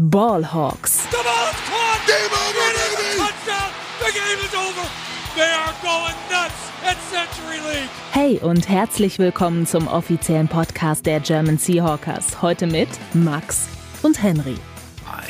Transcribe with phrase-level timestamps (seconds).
[0.00, 1.10] Ballhawks.
[1.10, 2.06] The ball is caught.
[2.06, 3.18] Game over, baby.
[3.18, 3.70] Touchdown.
[3.98, 4.88] The game is over.
[5.34, 7.90] They are going nuts at Century League.
[8.12, 12.40] Hey und herzlich willkommen zum offiziellen Podcast der German Seahawkers.
[12.40, 13.66] Heute mit Max
[14.04, 14.54] und Henry.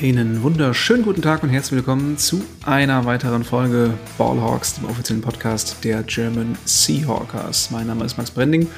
[0.02, 5.82] Einen wunderschönen guten Tag und herzlich willkommen zu einer weiteren Folge Ballhawks, dem offiziellen Podcast
[5.82, 7.70] der German Seahawkers.
[7.70, 8.68] Mein Name ist Max Brending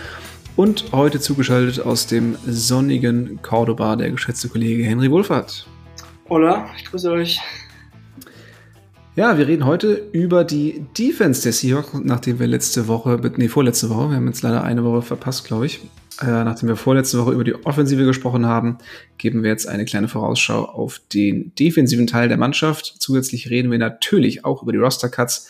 [0.54, 5.66] und heute zugeschaltet aus dem sonnigen Cordoba der geschätzte Kollege Henry Wohlfahrt.
[6.30, 7.40] Hola, ich grüße euch.
[9.16, 13.90] Ja, wir reden heute über die Defense der Seahawks, nachdem wir letzte Woche, nee, vorletzte
[13.90, 15.80] Woche, wir haben jetzt leider eine Woche verpasst, glaube ich.
[16.20, 18.78] Äh, nachdem wir vorletzte Woche über die Offensive gesprochen haben,
[19.18, 22.94] geben wir jetzt eine kleine Vorausschau auf den defensiven Teil der Mannschaft.
[23.00, 25.48] Zusätzlich reden wir natürlich auch über die Roster-Cuts,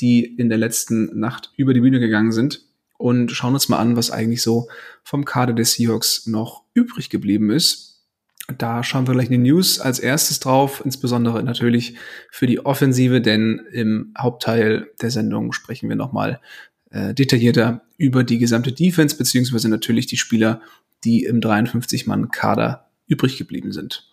[0.00, 2.64] die in der letzten Nacht über die Bühne gegangen sind
[2.96, 4.68] und schauen uns mal an, was eigentlich so
[5.04, 7.91] vom Kader der Seahawks noch übrig geblieben ist.
[8.58, 11.96] Da schauen wir gleich in die News als erstes drauf, insbesondere natürlich
[12.30, 16.40] für die Offensive, denn im Hauptteil der Sendung sprechen wir nochmal
[16.90, 20.60] äh, detaillierter über die gesamte Defense, beziehungsweise natürlich die Spieler,
[21.04, 24.08] die im 53-Mann-Kader übrig geblieben sind.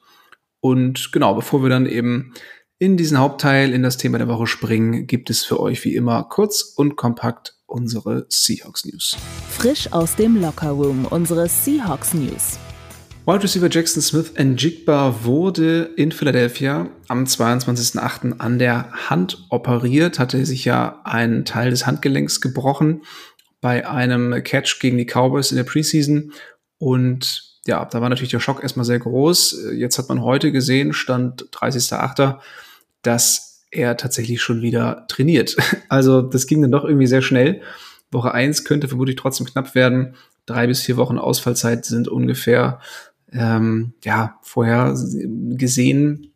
[0.60, 2.34] Und genau, bevor wir dann eben
[2.78, 6.24] in diesen Hauptteil, in das Thema der Woche springen, gibt es für euch wie immer
[6.24, 9.18] kurz und kompakt unsere Seahawks News.
[9.50, 12.58] Frisch aus dem Locker Room unsere Seahawks News.
[13.30, 18.40] Wide Receiver Jackson Smith Njigba wurde in Philadelphia am 22.08.
[18.40, 23.04] an der Hand operiert, hatte sich ja einen Teil des Handgelenks gebrochen
[23.62, 26.32] bei einem Catch gegen die Cowboys in der Preseason.
[26.80, 29.74] Und ja, da war natürlich der Schock erstmal sehr groß.
[29.76, 32.40] Jetzt hat man heute gesehen, stand 30.08.,
[33.04, 35.56] dass er tatsächlich schon wieder trainiert.
[35.88, 37.62] Also das ging dann doch irgendwie sehr schnell.
[38.10, 40.16] Woche 1 könnte vermutlich trotzdem knapp werden.
[40.48, 42.80] Drei bis vier Wochen Ausfallzeit sind ungefähr
[43.34, 46.34] ähm, ja, vorher gesehen.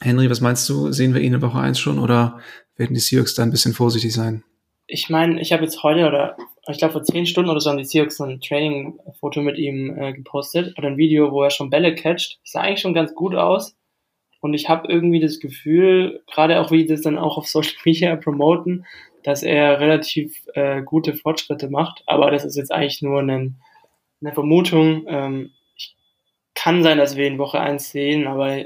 [0.00, 0.92] Henry, was meinst du?
[0.92, 2.38] Sehen wir ihn in Woche 1 schon oder
[2.76, 4.44] werden die Seahawks da ein bisschen vorsichtig sein?
[4.86, 6.36] Ich meine, ich habe jetzt heute oder
[6.68, 10.12] ich glaube vor zehn Stunden oder so haben die Seahawks ein Training-Foto mit ihm äh,
[10.12, 12.38] gepostet oder ein Video, wo er schon Bälle catcht.
[12.42, 13.76] Das sah eigentlich schon ganz gut aus.
[14.40, 18.16] Und ich habe irgendwie das Gefühl, gerade auch wie das dann auch auf Social Media
[18.16, 18.86] promoten,
[19.22, 22.02] dass er relativ äh, gute Fortschritte macht.
[22.06, 23.54] Aber das ist jetzt eigentlich nur eine,
[24.20, 25.04] eine Vermutung.
[25.08, 25.50] Ähm,
[26.56, 28.64] kann sein, dass wir ihn Woche 1 sehen, aber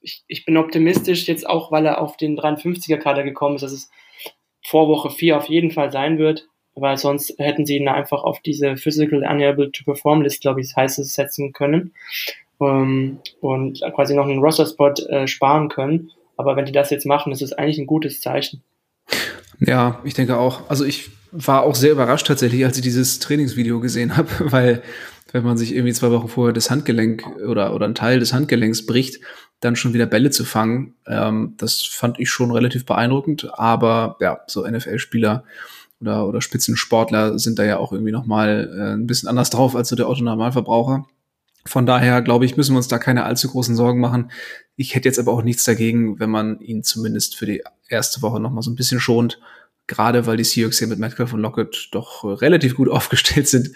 [0.00, 3.72] ich, ich bin optimistisch jetzt auch, weil er auf den 53er Kader gekommen ist, dass
[3.72, 3.90] es
[4.64, 8.40] vor Woche 4 auf jeden Fall sein wird, weil sonst hätten sie ihn einfach auf
[8.40, 11.94] diese Physical Unable to Perform List, glaube ich, heißt es, setzen können
[12.60, 16.10] ähm, und quasi noch einen Roster-Spot äh, sparen können.
[16.36, 18.62] Aber wenn die das jetzt machen, ist es eigentlich ein gutes Zeichen.
[19.60, 20.68] Ja, ich denke auch.
[20.68, 24.82] Also ich war auch sehr überrascht tatsächlich, als ich dieses Trainingsvideo gesehen habe, weil
[25.32, 28.86] wenn man sich irgendwie zwei Wochen vorher das Handgelenk oder, oder ein Teil des Handgelenks
[28.86, 29.18] bricht,
[29.58, 33.50] dann schon wieder Bälle zu fangen, ähm, das fand ich schon relativ beeindruckend.
[33.54, 35.42] Aber ja, so NFL-Spieler
[36.00, 39.88] oder, oder Spitzensportler sind da ja auch irgendwie nochmal äh, ein bisschen anders drauf als
[39.88, 41.04] so der Otto-Normalverbraucher.
[41.66, 44.30] Von daher, glaube ich, müssen wir uns da keine allzu großen Sorgen machen.
[44.76, 48.38] Ich hätte jetzt aber auch nichts dagegen, wenn man ihn zumindest für die erste Woche
[48.38, 49.40] nochmal so ein bisschen schont.
[49.86, 53.70] Gerade weil die Seahawks hier mit Metcalf und Lockett doch relativ gut aufgestellt sind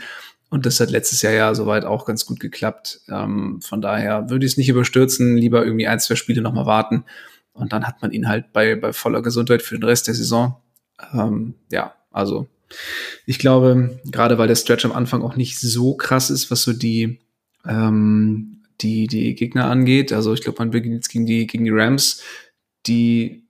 [0.51, 3.01] und das hat letztes Jahr ja soweit auch ganz gut geklappt.
[3.09, 7.05] Ähm, von daher würde ich es nicht überstürzen, lieber irgendwie ein, zwei Spiele nochmal warten.
[7.53, 10.57] Und dann hat man ihn halt bei, bei voller Gesundheit für den Rest der Saison.
[11.13, 12.49] Ähm, ja, also
[13.27, 16.73] ich glaube, gerade weil der Stretch am Anfang auch nicht so krass ist, was so
[16.73, 17.19] die,
[17.67, 20.13] ähm, die, die Gegner angeht.
[20.13, 22.23] Also ich glaube, man beginnt jetzt gegen die, gegen die Rams,
[22.87, 23.48] die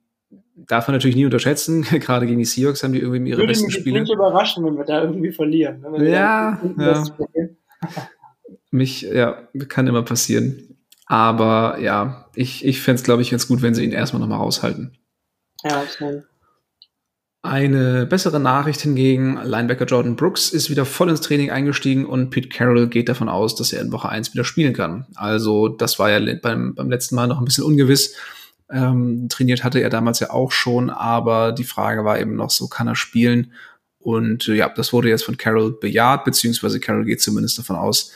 [0.67, 1.81] darf man natürlich nie unterschätzen.
[1.91, 4.01] Gerade gegen die Seahawks haben die irgendwie ihre Würde besten mich Spiele.
[4.01, 5.81] nicht überraschen, wenn wir da irgendwie verlieren.
[5.81, 6.09] Ne?
[6.09, 7.03] Ja, ja.
[8.71, 10.77] Mich, ja, kann immer passieren.
[11.07, 14.37] Aber ja, ich, ich fände es, glaube ich, ganz gut, wenn sie ihn erstmal nochmal
[14.37, 14.95] raushalten.
[15.63, 16.25] Ja, schnell.
[17.41, 22.49] Eine bessere Nachricht hingegen, Linebacker Jordan Brooks ist wieder voll ins Training eingestiegen und Pete
[22.49, 25.07] Carroll geht davon aus, dass er in Woche 1 wieder spielen kann.
[25.15, 28.15] Also das war ja beim, beim letzten Mal noch ein bisschen ungewiss.
[28.71, 32.67] Ähm, trainiert hatte er damals ja auch schon, aber die Frage war eben noch so,
[32.67, 33.53] kann er spielen?
[33.99, 38.13] Und äh, ja, das wurde jetzt von Carroll bejaht, beziehungsweise Carroll geht zumindest davon aus.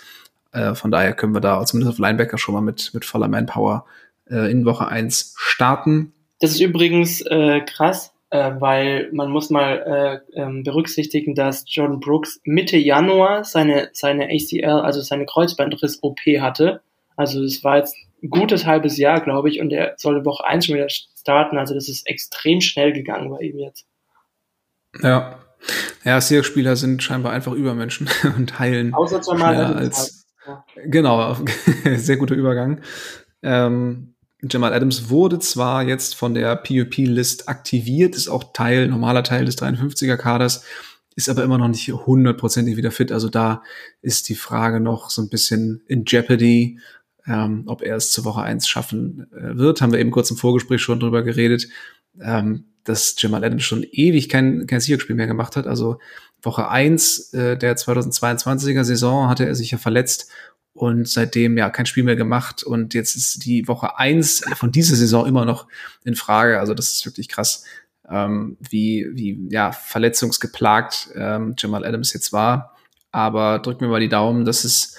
[0.51, 3.85] Äh, von daher können wir da zumindest auf Linebacker schon mal mit, mit voller Manpower
[4.29, 6.13] äh, in Woche 1 starten.
[6.39, 11.99] Das ist übrigens äh, krass, äh, weil man muss mal äh, ähm, berücksichtigen, dass Jordan
[11.99, 16.81] Brooks Mitte Januar seine, seine ACL, also seine Kreuzbandriss-OP hatte.
[17.15, 20.65] Also es war jetzt ein gutes halbes Jahr, glaube ich, und er soll Woche 1
[20.65, 21.57] schon wieder starten.
[21.57, 23.85] Also das ist extrem schnell gegangen bei ihm jetzt.
[25.01, 25.39] Ja.
[26.03, 30.65] Ja, Seahawks-Spieler sind scheinbar einfach Übermenschen und heilen Außer zweimal als ja.
[30.85, 31.37] Genau,
[31.95, 32.81] sehr guter Übergang.
[33.41, 39.45] Ähm, Jamal Adams wurde zwar jetzt von der PUP-List aktiviert, ist auch Teil, normaler Teil
[39.45, 40.65] des 53er-Kaders,
[41.15, 43.13] ist aber immer noch nicht hundertprozentig wieder fit.
[43.13, 43.63] Also da
[44.01, 46.79] ist die Frage noch so ein bisschen in Jeopardy,
[47.27, 49.81] ähm, ob er es zur Woche eins schaffen äh, wird.
[49.81, 51.67] Haben wir eben kurz im Vorgespräch schon drüber geredet,
[52.21, 55.67] ähm, dass Jamal Adams schon ewig kein, kein Seahawks-Spiel mehr gemacht hat.
[55.67, 55.99] Also
[56.41, 60.29] Woche eins äh, der 2022er Saison hatte er sich ja verletzt
[60.73, 64.95] und seitdem ja kein Spiel mehr gemacht und jetzt ist die Woche eins von dieser
[64.95, 65.67] Saison immer noch
[66.03, 66.59] in Frage.
[66.59, 67.63] Also das ist wirklich krass,
[68.09, 72.75] ähm, wie, wie ja, verletzungsgeplagt ähm, Jamal Adams jetzt war.
[73.11, 74.97] Aber drück mir mal die Daumen, dass es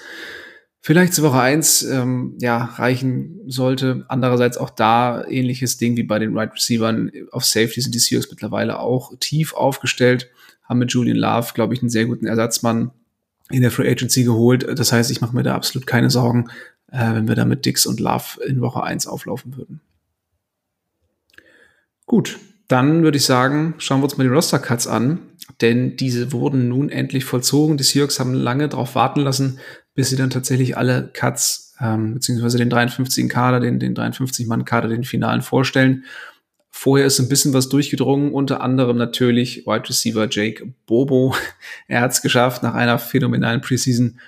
[0.85, 4.05] vielleicht zur Woche eins ähm, ja, reichen sollte.
[4.07, 7.11] Andererseits auch da ähnliches Ding wie bei den Right Receivern.
[7.31, 10.29] Auf Safety sind die Seahawks mittlerweile auch tief aufgestellt,
[10.63, 12.91] haben mit Julian Love, glaube ich, einen sehr guten Ersatzmann
[13.49, 14.67] in der Free Agency geholt.
[14.77, 16.51] Das heißt, ich mache mir da absolut keine Sorgen,
[16.91, 19.81] äh, wenn wir da mit Dix und Love in Woche eins auflaufen würden.
[22.05, 25.17] Gut, dann würde ich sagen, schauen wir uns mal die Roster-Cuts an,
[25.61, 27.77] denn diese wurden nun endlich vollzogen.
[27.77, 29.59] Die Seahawks haben lange darauf warten lassen,
[29.95, 33.27] bis sie dann tatsächlich alle Cuts, ähm, beziehungsweise den 53.
[33.27, 36.03] Kader, den, den 53-Mann-Kader, den Finalen vorstellen.
[36.69, 41.33] Vorher ist ein bisschen was durchgedrungen, unter anderem natürlich Wide Receiver Jake Bobo.
[41.87, 44.19] Er hat es geschafft, nach einer phänomenalen Preseason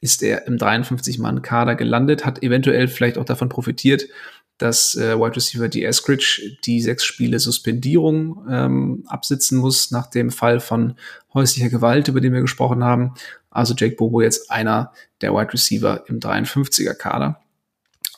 [0.00, 4.04] ist er im 53-Mann-Kader gelandet, hat eventuell vielleicht auch davon profitiert,
[4.58, 5.84] dass äh, Wide Receiver D.
[5.84, 10.94] Eskridge die sechs Spiele Suspendierung ähm, absitzen muss nach dem Fall von
[11.32, 13.14] häuslicher Gewalt, über den wir gesprochen haben.
[13.50, 17.40] Also Jake Bobo jetzt einer der Wide Receiver im 53er Kader.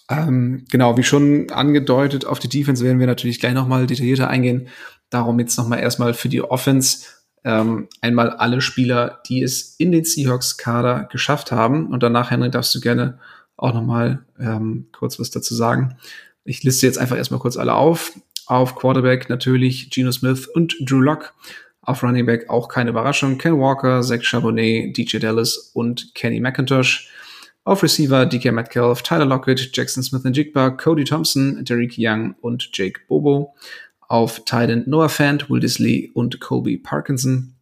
[0.09, 4.69] Ähm, genau, wie schon angedeutet, auf die Defense werden wir natürlich gleich nochmal detaillierter eingehen.
[5.11, 7.07] Darum jetzt nochmal erstmal für die Offense
[7.45, 11.89] ähm, einmal alle Spieler, die es in den Seahawks-Kader geschafft haben.
[11.93, 13.19] Und danach, Henry, darfst du gerne
[13.57, 15.97] auch nochmal ähm, kurz was dazu sagen.
[16.45, 18.13] Ich liste jetzt einfach erstmal kurz alle auf.
[18.47, 21.31] Auf Quarterback natürlich Geno Smith und Drew Locke.
[21.83, 23.39] Auf Running Back auch keine Überraschung.
[23.39, 27.11] Ken Walker, Zach Charbonnet, DJ Dallas und Kenny McIntosh.
[27.65, 33.01] Auf Receiver DK Metcalf, Tyler Lockett, Jackson Smith Jigba, Cody Thompson, Derek Young und Jake
[33.09, 33.55] Bobo.
[34.09, 37.55] Auf Titan Noah Fant, Will Disley und Colby Parkinson.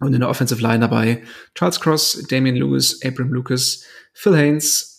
[0.00, 1.22] Und in der Offensive Line dabei
[1.54, 4.91] Charles Cross, Damian Lewis, Abram Lucas, Phil Haynes,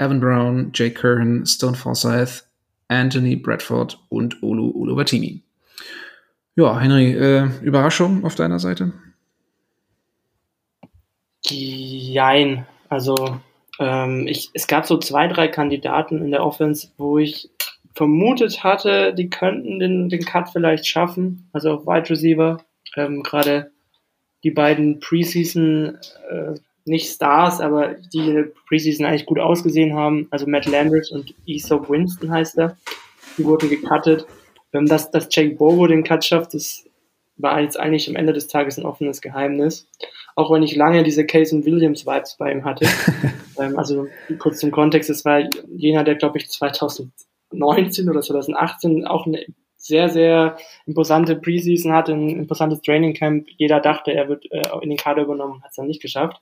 [0.00, 2.44] Evan Brown, Jake Curran, Stone Forsyth,
[2.88, 5.42] Anthony Bradford und Olu Uluwatimi.
[6.56, 8.92] Ja, Henry, äh, Überraschung auf deiner Seite?
[11.42, 12.66] Jein.
[12.88, 13.40] Also
[13.78, 17.50] ähm, ich, es gab so zwei, drei Kandidaten in der Offense, wo ich
[17.94, 21.48] vermutet hatte, die könnten den, den Cut vielleicht schaffen.
[21.52, 22.62] Also auf Wide Receiver.
[22.96, 23.70] Ähm, Gerade
[24.42, 25.98] die beiden Preseason,
[26.30, 26.54] äh,
[26.90, 30.28] nicht Stars, aber die in der Preseason eigentlich gut ausgesehen haben.
[30.30, 32.76] Also Matt Landers und Aesop Winston heißt er.
[33.38, 34.26] Die wurden gecuttet.
[34.72, 36.84] Ähm, dass, dass Jake Bobo den Cut schafft, das
[37.36, 39.88] war jetzt eigentlich am Ende des Tages ein offenes Geheimnis.
[40.36, 42.86] Auch wenn ich lange diese Case und Williams Vibes bei ihm hatte.
[43.58, 44.06] ähm, also
[44.38, 49.44] kurz zum Kontext, es war jener, der glaube ich 2019 oder 2018 auch eine
[49.76, 53.48] sehr, sehr imposante Preseason hatte, ein imposantes Training Camp.
[53.56, 56.40] Jeder dachte, er wird äh, in den Kader übernommen, hat es dann nicht geschafft.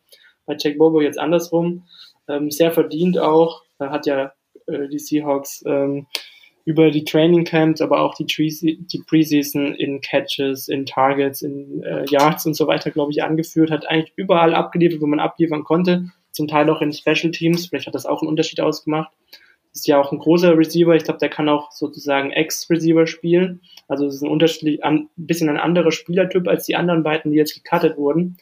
[0.49, 1.85] Bei Jack Bobo jetzt andersrum.
[2.27, 3.63] Ähm, sehr verdient auch.
[3.79, 4.33] Er hat ja
[4.67, 6.07] äh, die Seahawks ähm,
[6.65, 12.05] über die Training Camps, aber auch die, die Preseason in Catches, in Targets, in äh,
[12.11, 16.11] Yards und so weiter, glaube ich, angeführt, hat eigentlich überall abgeliefert, wo man abliefern konnte,
[16.31, 19.11] zum Teil auch in Special Teams, vielleicht hat das auch einen Unterschied ausgemacht.
[19.73, 23.61] Ist ja auch ein großer Receiver, ich glaube, der kann auch sozusagen Ex-Receiver spielen.
[23.87, 27.39] Also es ist ein unterschiedlich, ein bisschen ein anderer Spielertyp als die anderen beiden, die
[27.39, 28.37] jetzt gecuttet wurden.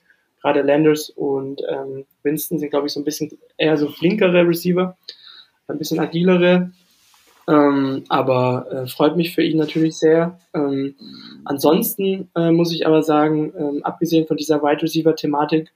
[0.46, 4.96] Gerade Landers und ähm, Winston sind, glaube ich, so ein bisschen eher so flinkere Receiver,
[5.66, 6.70] ein bisschen agilere,
[7.48, 10.38] ähm, aber äh, freut mich für ihn natürlich sehr.
[10.54, 10.94] Ähm,
[11.44, 15.72] ansonsten äh, muss ich aber sagen, ähm, abgesehen von dieser Wide Receiver-Thematik,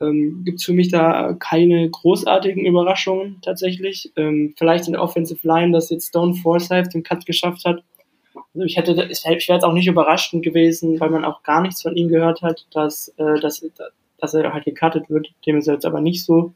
[0.00, 4.12] ähm, gibt es für mich da keine großartigen Überraschungen tatsächlich.
[4.16, 7.84] Ähm, vielleicht in der Offensive Line, dass jetzt Stone Forsyth den Cut geschafft hat.
[8.34, 11.82] Also ich hätte, ich wäre jetzt auch nicht überraschend gewesen, weil man auch gar nichts
[11.82, 13.64] von ihm gehört hat, dass, äh, dass,
[14.20, 15.28] dass er halt gecuttet wird.
[15.46, 16.52] Dem ist jetzt aber nicht so.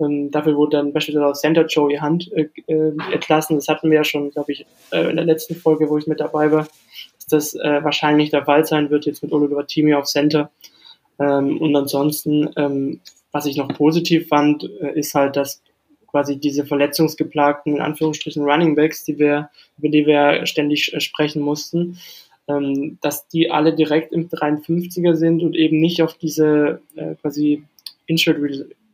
[0.00, 3.56] Ähm, dafür wurde dann beispielsweise auch Center Joey Hunt äh, äh, entlassen.
[3.56, 6.20] Das hatten wir ja schon, glaube ich, äh, in der letzten Folge, wo ich mit
[6.20, 6.68] dabei war,
[7.16, 10.50] dass das äh, wahrscheinlich der Fall sein wird, jetzt mit Oliver Timi auf Center.
[11.18, 13.00] Ähm, und ansonsten, ähm,
[13.32, 15.62] was ich noch positiv fand, äh, ist halt, dass
[16.06, 21.42] quasi diese verletzungsgeplagten, in Anführungsstrichen, Running Backs, die wir, über die wir ständig äh, sprechen
[21.42, 21.98] mussten,
[22.48, 27.62] ähm, dass die alle direkt im 53er sind und eben nicht auf diese äh, quasi
[28.06, 28.38] Injured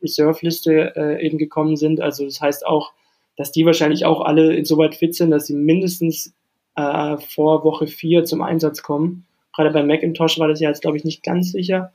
[0.02, 2.00] Reserve Liste äh, eben gekommen sind.
[2.00, 2.92] Also das heißt auch
[3.36, 6.32] dass die wahrscheinlich auch alle insoweit fit sind, dass sie mindestens
[6.76, 9.26] äh, vor Woche 4 zum Einsatz kommen.
[9.54, 11.92] Gerade bei Macintosh war das ja jetzt, glaube ich, nicht ganz sicher.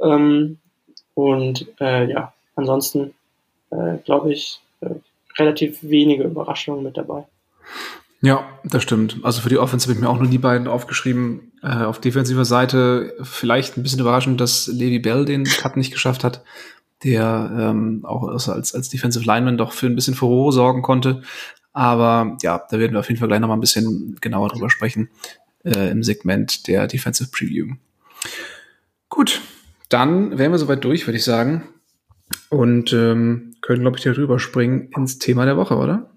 [0.00, 0.58] Ähm,
[1.14, 3.14] und äh, ja, ansonsten
[3.70, 4.90] äh, glaube ich, äh,
[5.38, 7.24] relativ wenige Überraschungen mit dabei.
[8.24, 9.18] Ja, das stimmt.
[9.22, 11.52] Also für die Offense habe ich mir auch nur die beiden aufgeschrieben.
[11.62, 16.24] Äh, auf defensiver Seite vielleicht ein bisschen überraschend, dass Levi Bell den Cut nicht geschafft
[16.24, 16.42] hat,
[17.02, 21.20] der ähm, auch als, als Defensive Lineman doch für ein bisschen Furore sorgen konnte.
[21.74, 25.10] Aber ja, da werden wir auf jeden Fall gleich nochmal ein bisschen genauer drüber sprechen
[25.62, 27.74] äh, im Segment der Defensive Preview.
[29.10, 29.42] Gut,
[29.90, 31.68] dann wären wir soweit durch, würde ich sagen.
[32.48, 36.10] Und ähm, können, glaube ich, hier rüberspringen ins Thema der Woche, oder?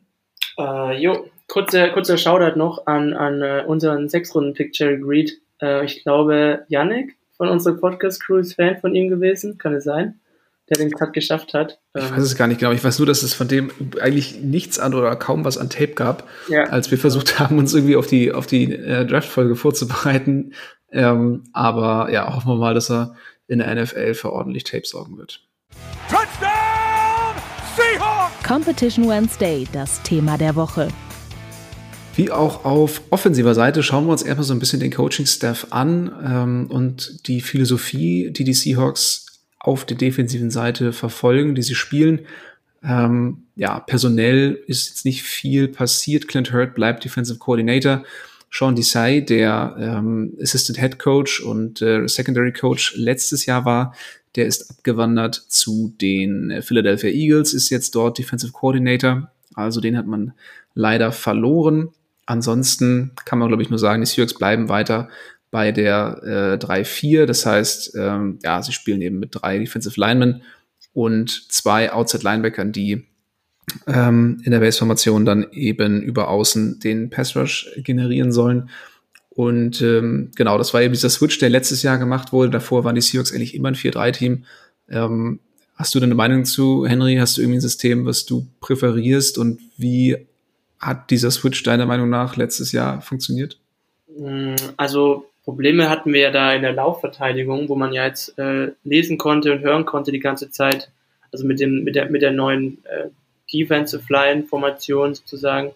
[0.57, 5.41] Äh, jo, kurzer, kurzer Shoutout noch an, an uh, unseren Sechs-Runden-Pick Jerry Greed.
[5.61, 10.19] Äh, ich glaube, Yannick von unserer Podcast-Crew ist Fan von ihm gewesen, kann es sein?
[10.69, 11.79] Der den Cut geschafft hat.
[11.95, 12.73] Ich weiß es gar nicht genau.
[12.73, 15.93] Ich weiß nur, dass es von dem eigentlich nichts an oder kaum was an Tape
[15.93, 16.63] gab, ja.
[16.63, 20.53] als wir versucht haben, uns irgendwie auf die, auf die äh, Draft-Folge vorzubereiten.
[20.91, 23.15] Ähm, aber ja, hoffen wir mal, dass er
[23.47, 25.41] in der NFL für ordentlich Tape sorgen wird.
[26.09, 27.35] Touchdown
[27.77, 28.43] Seahawks!
[28.45, 30.89] Competition Wednesday, das Thema der Woche.
[32.17, 36.11] Wie auch auf offensiver Seite schauen wir uns erstmal so ein bisschen den Coaching-Staff an
[36.25, 42.21] ähm, und die Philosophie, die die Seahawks auf der defensiven Seite verfolgen, die sie spielen.
[42.83, 46.27] Ähm, ja, personell ist jetzt nicht viel passiert.
[46.27, 48.03] Clint Hurt bleibt Defensive Coordinator.
[48.49, 53.93] Sean Desai, der ähm, Assistant Head Coach und äh, Secondary Coach letztes Jahr war,
[54.35, 59.29] der ist abgewandert zu den Philadelphia Eagles, ist jetzt dort Defensive Coordinator.
[59.53, 60.33] Also den hat man
[60.73, 61.89] leider verloren.
[62.27, 65.09] Ansonsten kann man, glaube ich, nur sagen, die Seahawks bleiben weiter
[65.49, 66.21] bei der
[66.61, 67.25] äh, 3-4.
[67.25, 70.43] Das heißt, ähm, ja, sie spielen eben mit drei Defensive Linemen
[70.93, 73.07] und zwei Outside Linebackern, die
[73.87, 78.69] ähm, in der Base-Formation dann eben über außen den Pass Rush generieren sollen.
[79.29, 82.49] Und ähm, genau, das war eben dieser Switch, der letztes Jahr gemacht wurde.
[82.49, 84.43] Davor waren die Seahawks eigentlich immer ein 4-3-Team.
[84.89, 85.39] Ähm,
[85.75, 87.15] hast du denn eine Meinung zu, Henry?
[87.17, 89.37] Hast du irgendwie ein System, was du präferierst?
[89.37, 90.27] Und wie
[90.79, 93.57] hat dieser Switch deiner Meinung nach letztes Jahr funktioniert?
[94.17, 98.71] Mm, also Probleme hatten wir ja da in der Laufverteidigung, wo man ja jetzt äh,
[98.83, 100.91] lesen konnte und hören konnte die ganze Zeit.
[101.31, 103.09] Also mit dem mit der mit der neuen äh,
[103.51, 105.71] Defensive Line Formation sozusagen,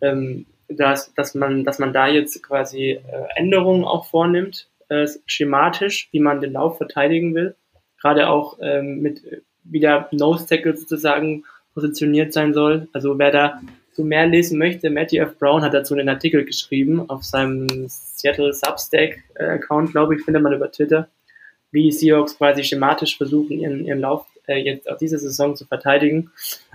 [0.00, 3.00] ähm, dass, dass man, dass man da jetzt quasi äh,
[3.36, 7.54] Änderungen auch vornimmt, äh, schematisch, wie man den Lauf verteidigen will.
[8.00, 9.22] Gerade auch ähm, mit,
[9.64, 11.44] wie der Nose Tackle sozusagen
[11.74, 12.88] positioniert sein soll.
[12.92, 13.60] Also wer da
[13.92, 15.38] so mehr lesen möchte, Matthew F.
[15.38, 20.52] Brown hat dazu einen Artikel geschrieben auf seinem Seattle Substack äh, glaube ich, findet man
[20.52, 21.08] über Twitter,
[21.70, 26.30] wie Seahawks quasi schematisch versuchen, ihren, ihren Lauf äh, jetzt auf diese Saison zu verteidigen.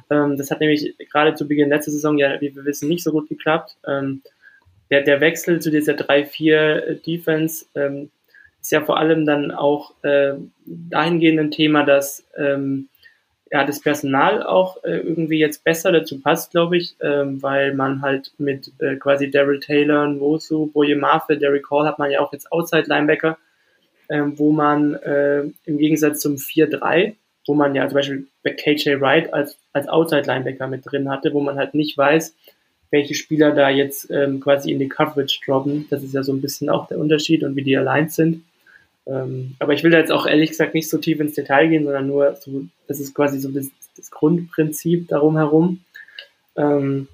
[0.10, 3.12] Ähm, das hat nämlich gerade zu Beginn letzter Saison ja, wie wir wissen, nicht so
[3.12, 3.78] gut geklappt.
[3.88, 4.22] Ähm,
[4.90, 8.10] der, der Wechsel zu dieser 3-4 Defense ähm,
[8.62, 10.34] ist ja vor allem dann auch äh,
[10.66, 12.90] dahingehend ein Thema, dass ähm,
[13.52, 18.02] ja, das Personal auch äh, irgendwie jetzt besser dazu passt, glaube ich, ähm, weil man
[18.02, 22.34] halt mit äh, quasi Daryl Taylor, Nwosu, Boye Mafe, Derek Hall hat man ja auch
[22.34, 23.38] jetzt Outside Linebacker,
[24.10, 27.14] ähm, wo man äh, im Gegensatz zum 4-3
[27.48, 31.40] wo man ja zum Beispiel bei KJ Wright als, als Outside-Linebacker mit drin hatte, wo
[31.40, 32.36] man halt nicht weiß,
[32.92, 35.88] welche Spieler da jetzt ähm, quasi in die Coverage droppen.
[35.90, 38.44] Das ist ja so ein bisschen auch der Unterschied und wie die aligned sind.
[39.08, 41.86] Ähm, aber ich will da jetzt auch ehrlich gesagt nicht so tief ins Detail gehen,
[41.86, 45.82] sondern nur so, das ist quasi so das, das Grundprinzip darum herum.
[46.56, 47.08] Ähm,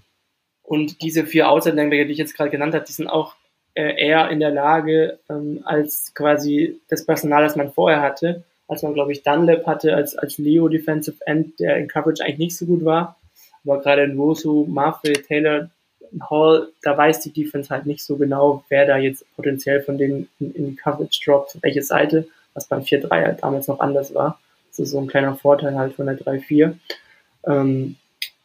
[0.64, 3.36] und diese vier Outside-Linebacker, die ich jetzt gerade genannt habe, die sind auch
[3.76, 8.82] äh, eher in der Lage, ähm, als quasi das Personal, das man vorher hatte, als
[8.82, 12.58] man, glaube ich, Dunlap hatte als, als Leo Defensive End, der in Coverage eigentlich nicht
[12.58, 13.18] so gut war.
[13.66, 15.70] Aber gerade in Wosu, Murphy, Taylor,
[16.30, 20.30] Hall, da weiß die Defense halt nicht so genau, wer da jetzt potenziell von denen
[20.40, 24.40] in, in die Coverage droppt, welche Seite, was beim 4-3 halt damals noch anders war.
[24.70, 26.74] Das ist so ein kleiner Vorteil halt von der 3-4.
[27.48, 27.96] Ähm,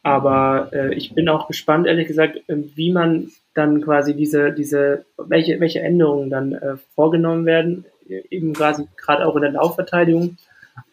[0.03, 5.05] aber äh, ich bin auch gespannt, ehrlich gesagt, äh, wie man dann quasi diese, diese,
[5.17, 10.37] welche, welche Änderungen dann äh, vorgenommen werden eben quasi gerade auch in der Laufverteidigung,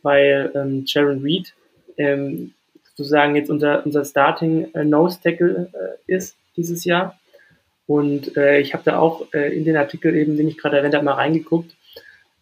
[0.02, 1.54] weil ähm, Sharon Reed
[1.96, 2.52] ähm,
[2.94, 7.18] sozusagen jetzt unser, unser Starting äh, Nose Tackle äh, ist dieses Jahr.
[7.86, 10.94] Und äh, ich habe da auch äh, in den Artikel eben, den ich gerade erwähnt
[10.94, 11.76] habe, mal reingeguckt.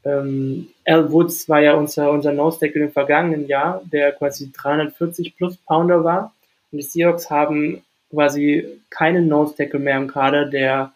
[0.05, 5.37] Ähm, Al Woods war ja unser, unser Nose Tackle im vergangenen Jahr, der quasi 340
[5.37, 6.35] plus Pounder war.
[6.71, 10.93] Und die Seahawks haben quasi keinen Nose Tackle mehr im Kader, der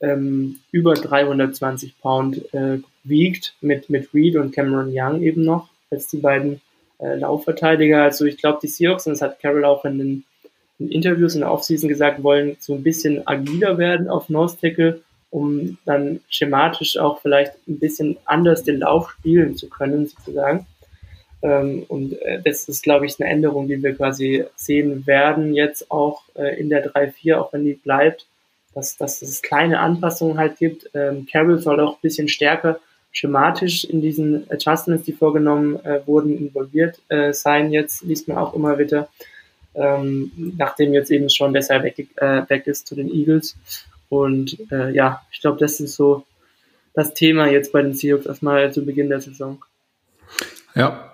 [0.00, 6.08] ähm, über 320 Pound äh, wiegt, mit, mit Reed und Cameron Young eben noch, als
[6.08, 6.60] die beiden
[6.98, 8.02] äh, Laufverteidiger.
[8.02, 10.24] Also ich glaube, die Seahawks, und das hat Carroll auch in den
[10.78, 15.00] in Interviews in der Offseason gesagt, wollen so ein bisschen agiler werden auf Nose Tackle,
[15.30, 20.66] um dann schematisch auch vielleicht ein bisschen anders den Lauf spielen zu können, sozusagen.
[21.42, 25.90] Ähm, und äh, das ist, glaube ich, eine Änderung, die wir quasi sehen werden, jetzt
[25.90, 28.26] auch äh, in der 3-4, auch wenn die bleibt,
[28.74, 30.88] dass, dass es kleine Anpassungen halt gibt.
[30.94, 32.78] Ähm, Carroll soll auch ein bisschen stärker
[33.10, 37.70] schematisch in diesen Adjustments, die vorgenommen äh, wurden, involviert äh, sein.
[37.70, 39.08] Jetzt liest man auch immer wieder,
[39.74, 43.56] ähm, nachdem jetzt eben schon besser weg, äh, weg ist zu den Eagles.
[44.08, 46.26] Und äh, ja, ich glaube, das ist so
[46.94, 49.64] das Thema jetzt bei den Seahawks erstmal zu Beginn der Saison.
[50.74, 51.12] Ja,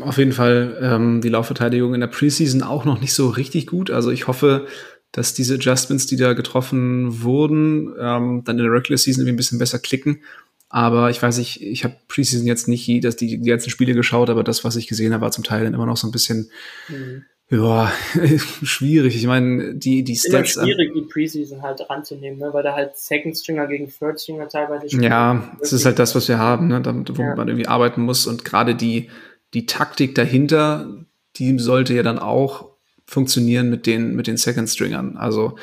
[0.00, 3.90] auf jeden Fall ähm, die Laufverteidigung in der Preseason auch noch nicht so richtig gut.
[3.90, 4.66] Also ich hoffe,
[5.12, 9.36] dass diese Adjustments, die da getroffen wurden, ähm, dann in der Regular Season irgendwie ein
[9.36, 10.22] bisschen besser klicken.
[10.68, 14.28] Aber ich weiß nicht, ich habe Preseason jetzt nicht die, die, die ganzen Spiele geschaut,
[14.30, 16.50] aber das, was ich gesehen habe, war zum Teil dann immer noch so ein bisschen
[16.88, 17.24] mhm.
[17.48, 17.92] Ja,
[18.62, 19.14] schwierig.
[19.16, 20.56] Ich meine, die, die Stats.
[20.56, 22.52] Immer schwierig, die Preseason halt ranzunehmen, ne?
[22.52, 25.04] weil da halt Second Stringer gegen Third Stringer teilweise spielen.
[25.04, 26.80] Ja, es ist halt das, was wir haben, ne?
[26.80, 27.36] Damit, wo ja.
[27.36, 28.26] man irgendwie arbeiten muss.
[28.26, 29.10] Und gerade die,
[29.54, 30.88] die Taktik dahinter,
[31.36, 32.70] die sollte ja dann auch
[33.04, 35.16] funktionieren mit den, mit den Second Stringern.
[35.16, 35.56] Also,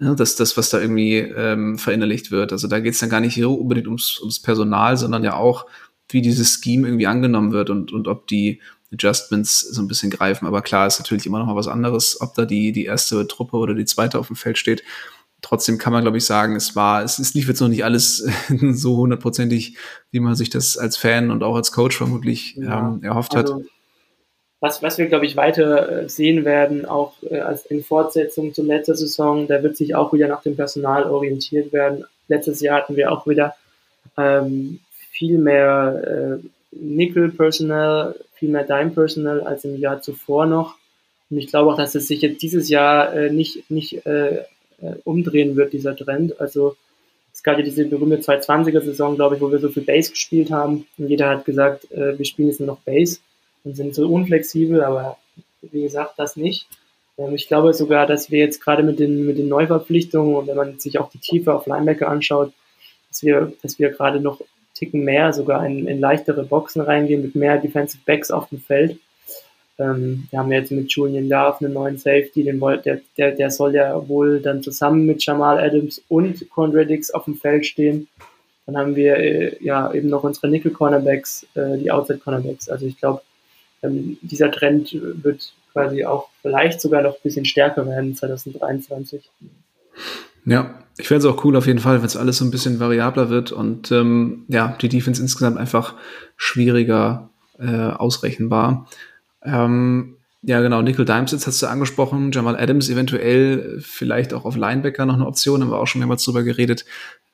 [0.00, 2.52] ja, das, das, was da irgendwie ähm, verinnerlicht wird.
[2.52, 5.66] Also da geht es dann gar nicht so unbedingt ums, ums Personal, sondern ja auch,
[6.08, 8.60] wie dieses Scheme irgendwie angenommen wird und, und ob die
[8.92, 10.46] Adjustments so ein bisschen greifen.
[10.46, 13.56] Aber klar ist natürlich immer noch mal was anderes, ob da die, die erste Truppe
[13.56, 14.82] oder die zweite auf dem Feld steht.
[15.40, 18.16] Trotzdem kann man, glaube ich, sagen, es war, es, es lief jetzt noch nicht alles
[18.48, 19.76] so hundertprozentig,
[20.10, 23.56] wie man sich das als Fan und auch als Coach vermutlich ja, ähm, erhofft also,
[23.56, 23.62] hat.
[24.60, 28.64] Was, was wir, glaube ich, weiter äh, sehen werden, auch äh, als in Fortsetzung zur
[28.64, 32.04] letzten Saison, da wird sich auch wieder nach dem Personal orientiert werden.
[32.26, 33.54] Letztes Jahr hatten wir auch wieder
[34.16, 34.80] ähm,
[35.12, 40.76] viel mehr äh, Nickel-Personal, viel mehr Dime-Personal als im Jahr zuvor noch.
[41.30, 44.44] Und ich glaube auch, dass es sich jetzt dieses Jahr äh, nicht, nicht äh,
[44.80, 46.40] äh, umdrehen wird, dieser Trend.
[46.40, 46.76] Also
[47.32, 50.86] es gab ja diese berühmte 220er-Saison, glaube ich, wo wir so viel Bass gespielt haben
[50.96, 53.20] und jeder hat gesagt, äh, wir spielen jetzt nur noch Bass
[53.64, 55.18] und sind so unflexibel, aber
[55.62, 56.66] wie gesagt, das nicht.
[57.18, 60.56] Ähm, ich glaube sogar, dass wir jetzt gerade mit den, mit den Neuverpflichtungen und wenn
[60.56, 62.52] man sich auch die Tiefe auf Linebacker anschaut,
[63.10, 64.40] dass wir, dass wir gerade noch
[64.78, 68.98] Ticken mehr sogar in, in leichtere Boxen reingehen mit mehr Defensive Backs auf dem Feld.
[69.78, 73.50] Ähm, wir haben jetzt mit Julian Love einen neuen Safety, den wollt, der, der, der
[73.50, 78.08] soll ja wohl dann zusammen mit Jamal Adams und Condre Dix auf dem Feld stehen.
[78.66, 82.68] Dann haben wir äh, ja eben noch unsere Nickel Cornerbacks, äh, die Outside Cornerbacks.
[82.68, 83.22] Also ich glaube,
[83.82, 89.28] ähm, dieser Trend wird quasi auch vielleicht sogar noch ein bisschen stärker werden 2023.
[90.48, 92.80] Ja, ich fände es auch cool auf jeden Fall, wenn es alles so ein bisschen
[92.80, 95.94] variabler wird und ähm, ja, die Defense insgesamt einfach
[96.36, 98.88] schwieriger äh, ausrechenbar.
[99.42, 100.82] Ähm, ja, genau.
[100.82, 102.30] Nickel Dimesitz hast du angesprochen.
[102.32, 106.24] Jamal Adams eventuell vielleicht auch auf Linebacker noch eine Option, haben wir auch schon mehrmals
[106.24, 106.84] drüber geredet.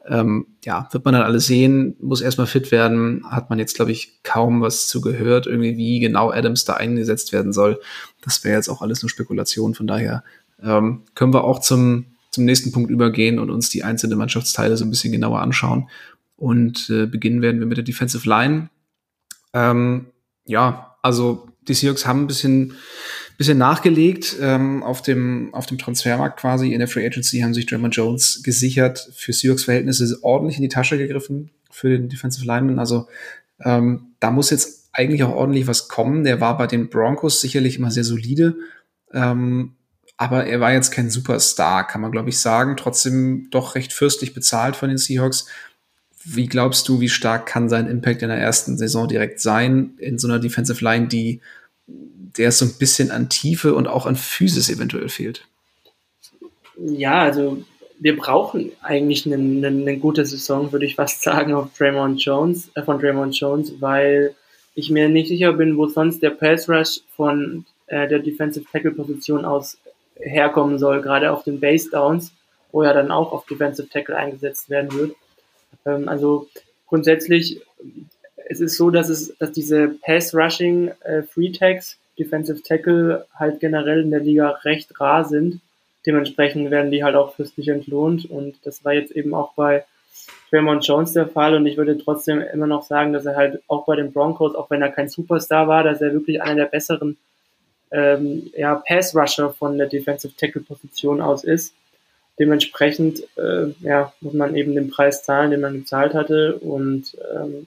[0.06, 3.24] Ähm, ja, wird man dann alles sehen, muss erstmal fit werden.
[3.30, 7.32] Hat man jetzt, glaube ich, kaum was zu gehört, irgendwie, wie genau Adams da eingesetzt
[7.32, 7.80] werden soll.
[8.22, 9.74] Das wäre jetzt auch alles nur Spekulation.
[9.74, 10.24] Von daher
[10.62, 14.84] ähm, können wir auch zum, zum nächsten Punkt übergehen und uns die einzelnen Mannschaftsteile so
[14.84, 15.88] ein bisschen genauer anschauen.
[16.36, 18.68] Und äh, beginnen werden wir mit der Defensive Line.
[19.52, 20.06] Ähm,
[20.44, 22.74] ja, also die Seahawks haben ein bisschen,
[23.38, 26.72] bisschen nachgelegt ähm, auf, dem, auf dem Transfermarkt quasi.
[26.72, 30.98] In der Free Agency haben sich Draymond Jones gesichert, für Seahawks-Verhältnisse ordentlich in die Tasche
[30.98, 32.78] gegriffen für den Defensive Lineman.
[32.78, 33.08] Also
[33.64, 36.24] ähm, da muss jetzt eigentlich auch ordentlich was kommen.
[36.24, 38.56] Der war bei den Broncos sicherlich immer sehr solide.
[39.12, 39.74] Ähm,
[40.16, 42.76] aber er war jetzt kein Superstar, kann man glaube ich sagen.
[42.76, 45.46] Trotzdem doch recht fürstlich bezahlt von den Seahawks.
[46.24, 50.18] Wie glaubst du, wie stark kann sein Impact in der ersten Saison direkt sein in
[50.18, 51.40] so einer Defensive Line, die
[51.86, 55.46] der so ein bisschen an Tiefe und auch an Physis eventuell fehlt?
[56.76, 57.62] Ja, also
[58.00, 62.70] wir brauchen eigentlich eine, eine, eine gute Saison, würde ich fast sagen, auf Draymond Jones,
[62.74, 64.34] äh, von Draymond Jones, weil
[64.74, 68.90] ich mir nicht sicher bin, wo sonst der Pass Rush von äh, der Defensive Tackle
[68.90, 69.78] Position aus
[70.16, 72.32] herkommen soll, gerade auf den Base Downs,
[72.72, 75.16] wo er dann auch auf Defensive Tackle eingesetzt werden wird.
[75.86, 76.48] Ähm, also
[76.86, 77.60] grundsätzlich,
[78.48, 84.02] es ist so, dass es, dass diese Pass-Rushing äh, Free Tags, Defensive Tackle halt generell
[84.02, 85.60] in der Liga recht rar sind.
[86.06, 89.84] Dementsprechend werden die halt auch fürstlich entlohnt und das war jetzt eben auch bei
[90.50, 93.86] Draymond Jones der Fall und ich würde trotzdem immer noch sagen, dass er halt auch
[93.86, 97.16] bei den Broncos, auch wenn er kein Superstar war, dass er wirklich einer der besseren
[97.94, 101.74] ähm, ja, Pass-Rusher von der Defensive Tackle-Position aus ist
[102.38, 106.56] dementsprechend äh, ja, muss man eben den Preis zahlen, den man gezahlt hatte.
[106.56, 107.66] Und ähm,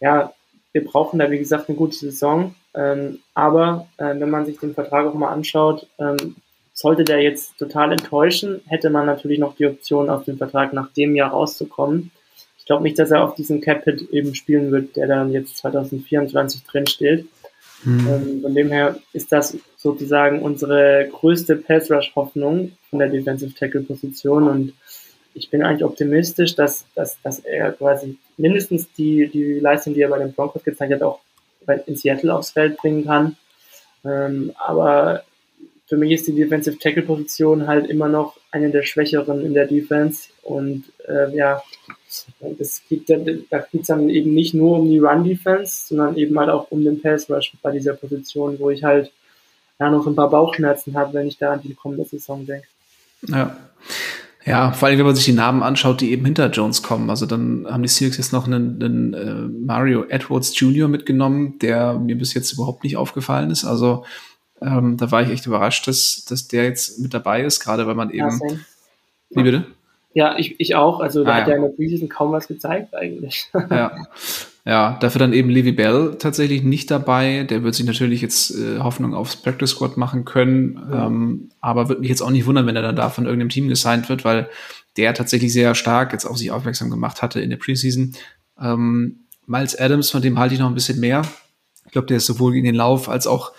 [0.00, 0.32] ja,
[0.72, 2.54] wir brauchen da, wie gesagt, eine gute Saison.
[2.74, 6.36] Ähm, aber äh, wenn man sich den Vertrag auch mal anschaut, ähm,
[6.74, 10.92] sollte der jetzt total enttäuschen, hätte man natürlich noch die Option, aus dem Vertrag nach
[10.92, 12.10] dem Jahr rauszukommen.
[12.58, 16.64] Ich glaube nicht, dass er auf diesem Cap-Hit eben spielen wird, der dann jetzt 2024
[16.64, 17.26] drin steht.
[17.84, 18.08] Mhm.
[18.08, 24.72] Ähm, von dem her ist das sozusagen unsere größte Pass-Rush-Hoffnung von der Defensive Tackle-Position und
[25.34, 30.08] ich bin eigentlich optimistisch, dass, dass, dass er quasi mindestens die, die Leistung, die er
[30.08, 31.20] bei den Broncos gezeigt hat, auch
[31.86, 33.36] in Seattle aufs Feld bringen kann.
[34.04, 35.24] Ähm, aber
[35.86, 39.66] für mich ist die Defensive Tackle Position halt immer noch eine der schwächeren in der
[39.66, 41.62] Defense und äh, ja,
[42.58, 46.38] das geht, da, geht es dann eben nicht nur um die Run Defense, sondern eben
[46.38, 49.12] halt auch um den Pass Rush bei dieser Position, wo ich halt
[49.78, 52.66] ja noch ein paar Bauchschmerzen habe, wenn ich da an die kommende Saison denke.
[53.28, 53.56] Ja.
[54.44, 57.10] Ja, vor allem, wenn man sich die Namen anschaut, die eben hinter Jones kommen.
[57.10, 60.86] Also dann haben die Seahawks jetzt noch einen, einen äh, Mario Edwards Jr.
[60.86, 63.64] mitgenommen, der mir bis jetzt überhaupt nicht aufgefallen ist.
[63.64, 64.04] Also
[64.60, 67.94] ähm, da war ich echt überrascht, dass, dass der jetzt mit dabei ist, gerade weil
[67.94, 68.28] man eben.
[68.28, 68.56] Ja,
[69.30, 69.66] Wie bitte?
[70.14, 71.00] Ja, ich, ich auch.
[71.00, 71.52] Also da ah, hat ja.
[71.52, 73.50] er in der Preseason kaum was gezeigt eigentlich.
[73.70, 73.92] Ja.
[74.68, 77.44] Ja, dafür dann eben Levi Bell tatsächlich nicht dabei.
[77.44, 80.84] Der wird sich natürlich jetzt äh, Hoffnung aufs Practice Squad machen können.
[80.90, 81.06] Ja.
[81.06, 83.68] Ähm, aber würde mich jetzt auch nicht wundern, wenn er dann da von irgendeinem Team
[83.68, 84.48] gesigned wird, weil
[84.96, 88.14] der tatsächlich sehr stark jetzt auf sich aufmerksam gemacht hatte in der Preseason.
[88.60, 91.22] Ähm, Miles Adams, von dem halte ich noch ein bisschen mehr.
[91.84, 93.52] Ich glaube, der ist sowohl gegen den Lauf als auch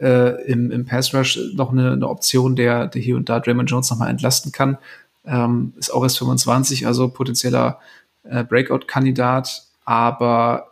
[0.00, 3.70] äh, im, im Pass Rush noch eine, eine Option, der, der hier und da Draymond
[3.70, 4.78] Jones nochmal entlasten kann.
[5.26, 7.78] Ähm, ist auch erst 25, also potenzieller
[8.24, 10.68] äh, Breakout-Kandidat, aber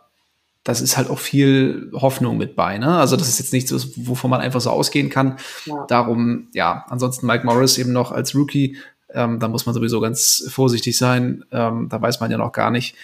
[0.63, 2.77] das ist halt auch viel Hoffnung mit bei.
[2.77, 2.97] Ne?
[2.97, 3.71] Also das ist jetzt nichts,
[4.07, 5.37] wovon man einfach so ausgehen kann.
[5.65, 5.85] Ja.
[5.87, 8.77] Darum, ja, ansonsten Mike Morris eben noch als Rookie,
[9.13, 11.43] ähm, da muss man sowieso ganz vorsichtig sein.
[11.51, 12.95] Ähm, da weiß man ja noch gar nicht,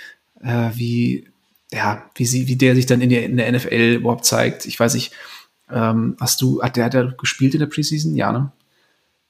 [0.42, 1.28] äh, wie,
[1.72, 4.66] ja, wie, sie, wie der sich dann in der, in der NFL überhaupt zeigt.
[4.66, 5.12] Ich weiß nicht,
[5.72, 8.16] ähm, hast du, hat der, hat der gespielt in der Preseason?
[8.16, 8.52] Ja, ne?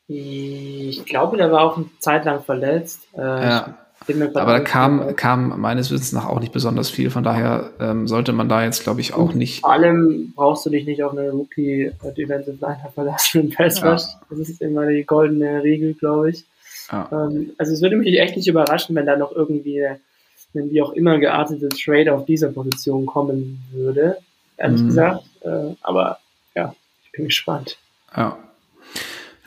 [0.07, 3.07] Ich glaube, der war auch eine Zeit lang verletzt.
[3.15, 3.77] Äh, ja.
[4.07, 7.11] Aber da kam, kam meines Wissens nach auch nicht besonders viel.
[7.11, 9.59] Von daher ähm, sollte man da jetzt, glaube ich, auch nicht.
[9.59, 13.91] Vor allem brauchst du dich nicht auf eine Rookie-Defensive Liner verlassen im Pass ja.
[13.91, 16.45] Das ist immer die goldene Regel, glaube ich.
[16.91, 17.07] Ja.
[17.11, 20.93] Ähm, also es würde mich echt nicht überraschen, wenn da noch irgendwie ein wie auch
[20.93, 24.17] immer geartetes Trade auf dieser Position kommen würde.
[24.57, 24.87] Ehrlich mhm.
[24.87, 25.23] gesagt.
[25.41, 26.17] Äh, aber
[26.59, 27.77] ja, ich bin gespannt.
[28.15, 28.37] Ja.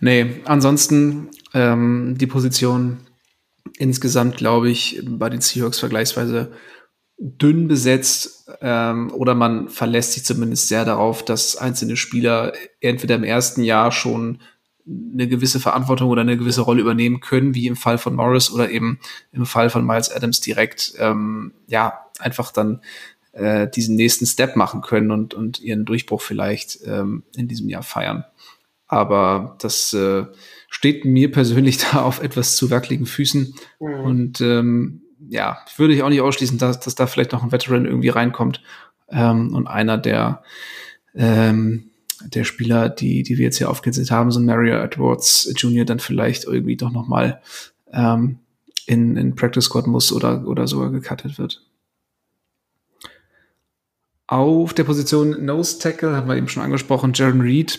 [0.00, 2.98] Nee, ansonsten ähm, die Position
[3.78, 6.52] insgesamt, glaube ich, bei den Seahawks vergleichsweise
[7.18, 13.24] dünn besetzt ähm, oder man verlässt sich zumindest sehr darauf, dass einzelne Spieler entweder im
[13.24, 14.40] ersten Jahr schon
[14.86, 18.70] eine gewisse Verantwortung oder eine gewisse Rolle übernehmen können, wie im Fall von Morris oder
[18.70, 18.98] eben
[19.30, 22.80] im Fall von Miles Adams direkt, ähm, ja, einfach dann
[23.32, 27.82] äh, diesen nächsten Step machen können und, und ihren Durchbruch vielleicht ähm, in diesem Jahr
[27.82, 28.24] feiern.
[28.86, 30.26] Aber das äh,
[30.68, 33.54] steht mir persönlich da auf etwas zu wackeligen Füßen.
[33.80, 34.00] Mhm.
[34.00, 37.86] Und ähm, ja, würde ich auch nicht ausschließen, dass, dass da vielleicht noch ein Veteran
[37.86, 38.62] irgendwie reinkommt.
[39.08, 40.42] Ähm, und einer der,
[41.14, 41.90] ähm,
[42.26, 45.98] der Spieler, die, die wir jetzt hier aufgezählt haben, so ein Mario Edwards Jr., dann
[45.98, 47.40] vielleicht irgendwie doch noch mal
[47.92, 48.38] ähm,
[48.86, 51.62] in, in Practice Squad muss oder, oder sogar gecuttet wird.
[54.32, 57.78] Auf der Position Nose Tackle haben wir eben schon angesprochen, Jaron Reed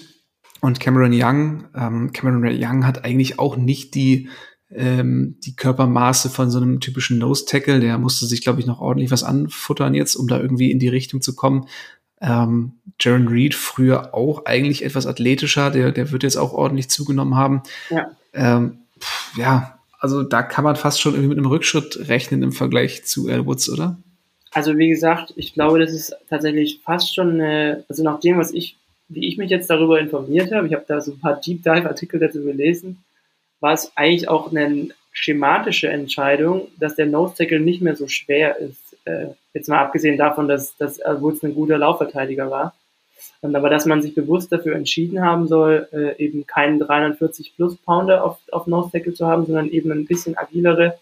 [0.62, 4.30] und Cameron Young, ähm, Cameron Young hat eigentlich auch nicht die,
[4.70, 7.80] ähm, die Körpermaße von so einem typischen Nose-Tackle.
[7.80, 10.90] Der musste sich, glaube ich, noch ordentlich was anfuttern jetzt, um da irgendwie in die
[10.90, 11.66] Richtung zu kommen.
[12.22, 17.36] Ähm, Jaron Reed früher auch eigentlich etwas athletischer, der, der wird jetzt auch ordentlich zugenommen
[17.36, 17.64] haben.
[17.90, 18.12] Ja.
[18.34, 22.52] Ähm, pff, ja, also da kann man fast schon irgendwie mit einem Rückschritt rechnen im
[22.52, 24.03] Vergleich zu Al Woods, oder?
[24.54, 28.54] Also wie gesagt, ich glaube, das ist tatsächlich fast schon eine, also nach dem, was
[28.54, 28.78] ich
[29.10, 31.88] wie ich mich jetzt darüber informiert habe, ich habe da so ein paar Deep Dive
[31.88, 33.04] Artikel dazu gelesen,
[33.60, 38.58] war es eigentlich auch eine schematische Entscheidung, dass der Nose Tackle nicht mehr so schwer
[38.58, 38.98] ist.
[39.06, 42.74] Äh, jetzt mal abgesehen davon, dass, dass Woods ein guter Laufverteidiger war.
[43.42, 47.76] Und aber dass man sich bewusst dafür entschieden haben soll, äh, eben keinen 340 plus
[47.78, 50.98] Pounder auf, auf Nose Tackle zu haben, sondern eben ein bisschen agilere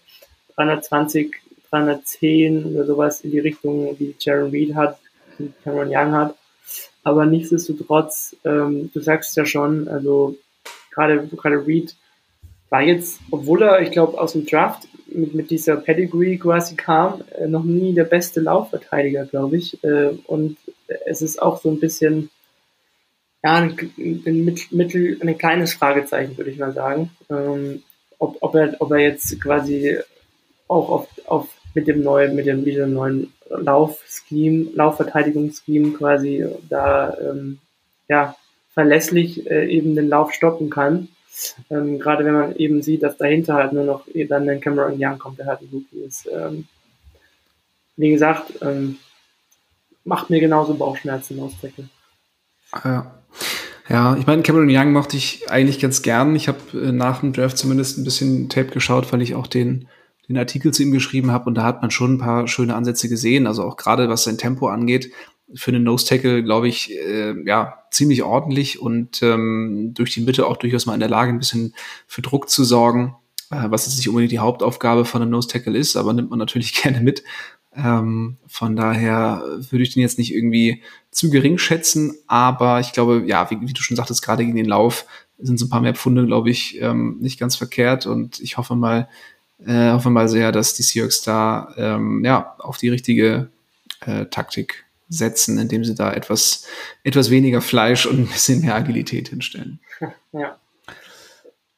[0.55, 1.33] 320,
[1.71, 4.99] 310 oder sowas in die Richtung, wie Jaron Reed hat,
[5.37, 6.35] wie Cameron Young hat.
[7.03, 10.37] Aber nichtsdestotrotz, ähm, du sagst ja schon, also
[10.91, 11.95] gerade gerade Reed
[12.69, 17.23] war jetzt, obwohl er, ich glaube, aus dem Draft mit, mit dieser Pedigree quasi kam,
[17.37, 19.83] äh, noch nie der beste Laufverteidiger, glaube ich.
[19.83, 20.57] Äh, und
[21.05, 22.29] es ist auch so ein bisschen,
[23.43, 27.09] ja, ein, ein, Mittel, ein kleines Fragezeichen, würde ich mal sagen.
[27.29, 27.83] Ähm,
[28.19, 29.97] ob, ob, er, ob er jetzt quasi
[30.67, 37.17] auch auf, auf mit dem neuen, mit dem, mit dem neuen Laufscheme, Laufverteidigungsscheme quasi da
[37.19, 37.59] ähm,
[38.07, 38.35] ja,
[38.73, 41.09] verlässlich äh, eben den Lauf stoppen kann.
[41.69, 45.17] Ähm, Gerade wenn man eben sieht, dass dahinter halt nur noch dann ein Cameron Young
[45.17, 46.27] kommt, der halt ein Rookie ist.
[46.31, 46.67] Ähm,
[47.95, 48.97] wie gesagt, ähm,
[50.03, 51.89] macht mir genauso Bauchschmerzen aus Tackle.
[52.83, 53.15] Ja.
[53.89, 56.33] Ja, ich meine, Cameron Young mochte ich eigentlich ganz gern.
[56.35, 59.89] Ich habe äh, nach dem Draft zumindest ein bisschen Tape geschaut, weil ich auch den,
[60.31, 63.09] den Artikel zu ihm geschrieben habe und da hat man schon ein paar schöne Ansätze
[63.09, 63.47] gesehen.
[63.47, 65.11] Also auch gerade was sein Tempo angeht,
[65.53, 70.47] für einen Nose Tackle, glaube ich, äh, ja, ziemlich ordentlich und ähm, durch die Mitte
[70.47, 71.73] auch durchaus mal in der Lage, ein bisschen
[72.07, 73.15] für Druck zu sorgen,
[73.49, 76.39] äh, was jetzt nicht unbedingt die Hauptaufgabe von einem Nose Tackle ist, aber nimmt man
[76.39, 77.23] natürlich gerne mit.
[77.73, 83.23] Ähm, von daher würde ich den jetzt nicht irgendwie zu gering schätzen, aber ich glaube,
[83.25, 85.05] ja, wie, wie du schon sagtest, gerade gegen den Lauf
[85.37, 88.75] sind so ein paar mehr Pfunde, glaube ich, ähm, nicht ganz verkehrt und ich hoffe
[88.75, 89.07] mal,
[89.65, 93.49] äh, hoffe mal sehr, dass die Seahawks da ähm, ja auf die richtige
[94.05, 96.65] äh, Taktik setzen, indem sie da etwas,
[97.03, 99.79] etwas weniger Fleisch und ein bisschen mehr Agilität hinstellen.
[100.33, 100.57] Ja.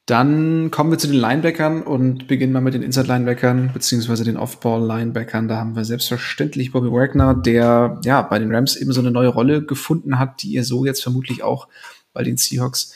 [0.05, 5.47] Dann kommen wir zu den Linebackern und beginnen mal mit den Inside-Linebackern beziehungsweise den Off-Ball-Linebackern.
[5.47, 9.29] Da haben wir selbstverständlich Bobby Wagner, der ja bei den Rams eben so eine neue
[9.29, 11.67] Rolle gefunden hat, die er so jetzt vermutlich auch
[12.13, 12.93] bei den Seahawks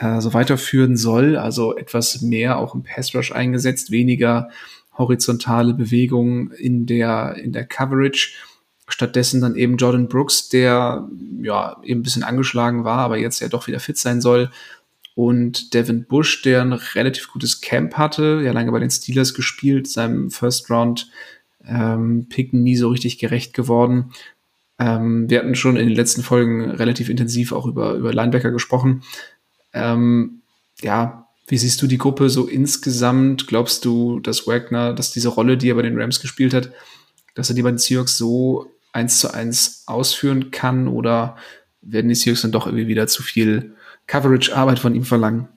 [0.00, 1.36] äh, so weiterführen soll.
[1.36, 4.48] Also etwas mehr auch im Pass-Rush eingesetzt, weniger
[4.96, 8.34] horizontale Bewegungen in der, in der Coverage.
[8.88, 11.08] Stattdessen dann eben Jordan Brooks, der
[11.42, 14.50] ja eben ein bisschen angeschlagen war, aber jetzt ja doch wieder fit sein soll
[15.16, 19.88] und Devin Bush, der ein relativ gutes Camp hatte, ja lange bei den Steelers gespielt,
[19.88, 21.10] seinem First Round
[21.66, 24.12] ähm, Pick nie so richtig gerecht geworden.
[24.78, 29.04] Ähm, wir hatten schon in den letzten Folgen relativ intensiv auch über, über Linebacker gesprochen.
[29.76, 30.40] Ähm,
[30.80, 33.46] ja, wie siehst du die Gruppe so insgesamt?
[33.46, 36.70] Glaubst du, dass Wagner, dass diese Rolle, die er bei den Rams gespielt hat,
[37.34, 41.36] dass er die bei den Seahawks so eins zu eins ausführen kann oder
[41.82, 43.74] werden die Seahawks dann doch irgendwie wieder zu viel
[44.06, 45.48] Coverage-Arbeit von ihm verlangen.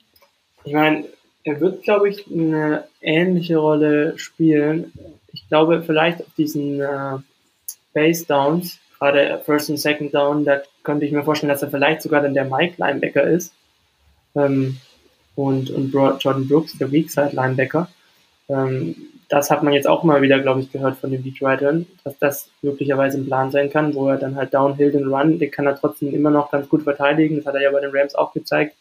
[0.66, 1.06] Ich meine,
[1.44, 4.92] er wird, glaube ich, eine ähnliche Rolle spielen.
[5.32, 7.18] Ich glaube, vielleicht auf diesen äh,
[7.94, 12.02] Base Downs, gerade First und Second Down, da könnte ich mir vorstellen, dass er vielleicht
[12.02, 13.54] sogar dann der Mike Linebacker ist.
[14.36, 14.78] Ähm,
[15.36, 17.89] und, und Jordan Brooks, der Weak Side Linebacker.
[18.50, 18.96] Ähm,
[19.30, 22.50] das hat man jetzt auch mal wieder, glaube ich, gehört von den Beatwritern, dass das
[22.63, 25.76] möglicherweise ein Plan sein kann, wo er dann halt Downhill den Run, den kann er
[25.76, 27.38] trotzdem immer noch ganz gut verteidigen.
[27.38, 28.76] Das hat er ja bei den Rams auch gezeigt.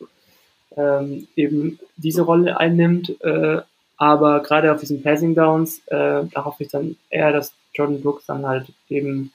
[0.76, 3.14] Ähm, eben diese Rolle einnimmt.
[3.22, 3.60] Äh,
[3.98, 8.26] aber gerade auf diesen Passing Downs, äh, da hoffe ich dann eher, dass Jordan Brooks
[8.26, 9.32] dann halt eben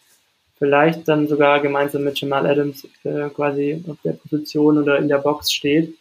[0.58, 5.17] vielleicht dann sogar gemeinsam mit Jamal Adams äh, quasi auf der Position oder in der
[5.17, 5.93] Box steht.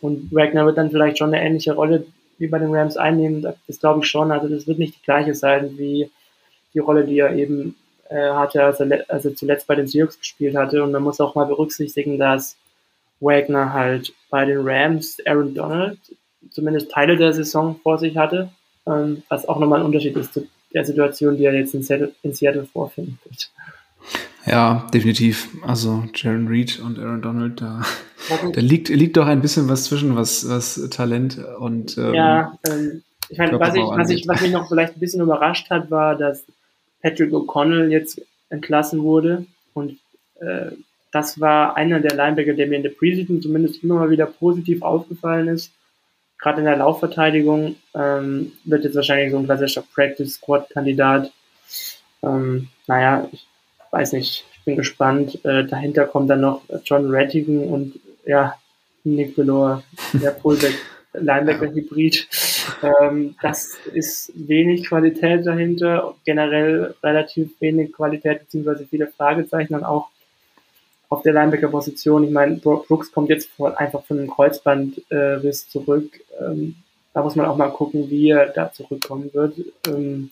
[0.00, 2.06] Und Wagner wird dann vielleicht schon eine ähnliche Rolle
[2.38, 4.30] wie bei den Rams einnehmen, das glaube ich schon.
[4.30, 6.10] Also das wird nicht die gleiche sein wie
[6.72, 7.74] die Rolle, die er eben
[8.08, 10.82] äh, hatte, als er, als er zuletzt bei den Seahawks gespielt hatte.
[10.82, 12.56] Und man muss auch mal berücksichtigen, dass
[13.20, 15.98] Wagner halt bei den Rams Aaron Donald
[16.50, 18.50] zumindest Teile der Saison vor sich hatte,
[18.86, 22.12] ähm, was auch nochmal ein Unterschied ist zu der Situation, die er jetzt in Seattle,
[22.22, 23.50] in Seattle vorfindet.
[24.46, 25.48] Ja, definitiv.
[25.66, 27.82] Also Jaron Reed und Aaron Donald, da,
[28.52, 33.02] da liegt, liegt doch ein bisschen was zwischen, was, was Talent und ähm, Ja, ähm,
[33.28, 36.16] ich meine, was, ich, was, ich, was mich noch vielleicht ein bisschen überrascht hat, war,
[36.16, 36.44] dass
[37.02, 39.98] Patrick O'Connell jetzt entlassen wurde und
[40.40, 40.72] äh,
[41.10, 44.82] das war einer der Linebacker, der mir in der Preseason zumindest immer mal wieder positiv
[44.82, 45.72] aufgefallen ist.
[46.38, 51.32] Gerade in der Laufverteidigung ähm, wird jetzt wahrscheinlich so ein klassischer Practice Squad Kandidat.
[52.22, 53.47] Ähm, naja, ich
[53.90, 55.44] weiß nicht, ich bin gespannt.
[55.44, 58.54] Äh, dahinter kommt dann noch John Rattigan und ja,
[59.04, 60.74] Nick Belor, der Pullback
[61.14, 62.28] Linebacker-Hybrid.
[62.82, 70.08] Ähm, das ist wenig Qualität dahinter, generell relativ wenig Qualität, beziehungsweise viele Fragezeichen dann auch
[71.08, 72.24] auf der Linebacker-Position.
[72.24, 76.20] Ich meine, Brooks kommt jetzt einfach von einem Kreuzbandriss äh, zurück.
[76.38, 76.76] Ähm,
[77.14, 79.54] da muss man auch mal gucken, wie er da zurückkommen wird.
[79.86, 80.30] Ähm,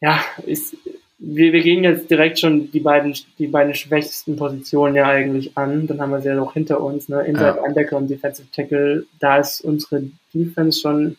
[0.00, 0.76] ja, ist,
[1.18, 5.86] wir, wir gehen jetzt direkt schon die beiden, die beiden schwächsten Positionen ja eigentlich an.
[5.86, 7.22] Dann haben wir sie ja noch hinter uns, ne?
[7.22, 7.62] Inside ja.
[7.62, 9.06] Linebacker und Defensive Tackle.
[9.20, 11.16] Da ist unsere Defense schon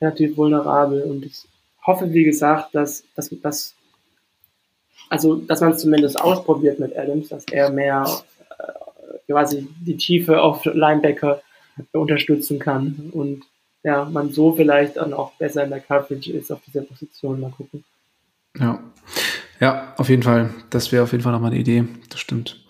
[0.00, 1.44] relativ vulnerabel und ich
[1.86, 3.74] hoffe, wie gesagt, dass, dass, dass
[5.10, 8.04] also, dass man es zumindest ausprobiert mit Adams, dass er mehr
[8.58, 11.40] äh, quasi die Tiefe auf Linebacker
[11.92, 13.44] unterstützen kann und
[13.84, 17.40] ja, man so vielleicht dann auch besser in der Coverage ist auf dieser Position.
[17.40, 17.84] Mal gucken.
[18.58, 18.82] Ja.
[19.60, 20.50] Ja, auf jeden Fall.
[20.70, 21.84] Das wäre auf jeden Fall nochmal eine Idee.
[22.10, 22.64] Das stimmt.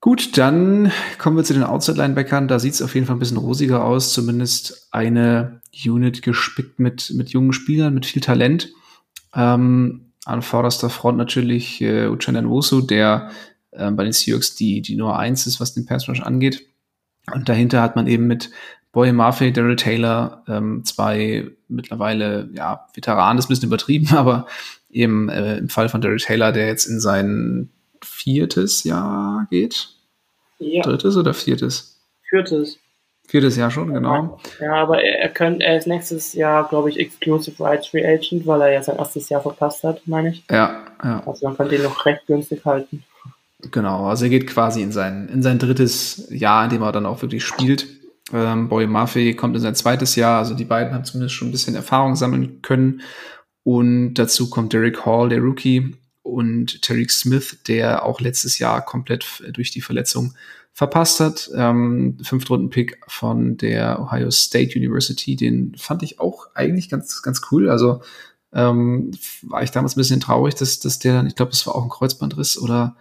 [0.00, 2.48] Gut, dann kommen wir zu den Outside-Linebackern.
[2.48, 4.12] Da sieht es auf jeden Fall ein bisschen rosiger aus.
[4.12, 8.70] Zumindest eine Unit gespickt mit, mit jungen Spielern, mit viel Talent.
[9.34, 13.30] Ähm, an vorderster Front natürlich äh, Uchenna Nwosu, der
[13.72, 16.66] äh, bei den Seahawks die, die Nummer eins ist, was den Pass Rush angeht.
[17.32, 18.50] Und dahinter hat man eben mit
[18.92, 24.46] Boy Murphy, Daryl Taylor, ähm, zwei mittlerweile, ja, Veteranen, das ist ein bisschen übertrieben, aber
[24.90, 27.70] eben äh, im Fall von Daryl Taylor, der jetzt in sein
[28.02, 29.88] viertes Jahr geht.
[30.58, 30.82] Ja.
[30.82, 32.00] Drittes oder viertes?
[32.28, 32.78] Viertes.
[33.26, 34.40] Viertes Jahr schon, genau.
[34.60, 38.44] Ja, aber er, er, könnt, er ist nächstes Jahr, glaube ich, Exclusive Rights Free Agent,
[38.44, 40.42] weil er ja sein erstes Jahr verpasst hat, meine ich.
[40.50, 41.22] Ja, ja.
[41.24, 43.04] Also man könnte ihn noch recht günstig halten.
[43.70, 47.06] Genau, also er geht quasi in sein, in sein drittes Jahr, in dem er dann
[47.06, 47.86] auch wirklich spielt.
[48.32, 51.52] Ähm, Boy Murphy kommt in sein zweites Jahr, also die beiden haben zumindest schon ein
[51.52, 53.02] bisschen Erfahrung sammeln können.
[53.70, 59.44] Und dazu kommt Derek Hall, der Rookie, und Tariq Smith, der auch letztes Jahr komplett
[59.52, 60.34] durch die Verletzung
[60.72, 61.48] verpasst hat.
[61.54, 67.70] Ähm, Fünftrunden-Pick von der Ohio State University, den fand ich auch eigentlich ganz, ganz cool.
[67.70, 68.02] Also
[68.52, 71.76] ähm, war ich damals ein bisschen traurig, dass, dass der dann, ich glaube, es war
[71.76, 72.96] auch ein Kreuzbandriss oder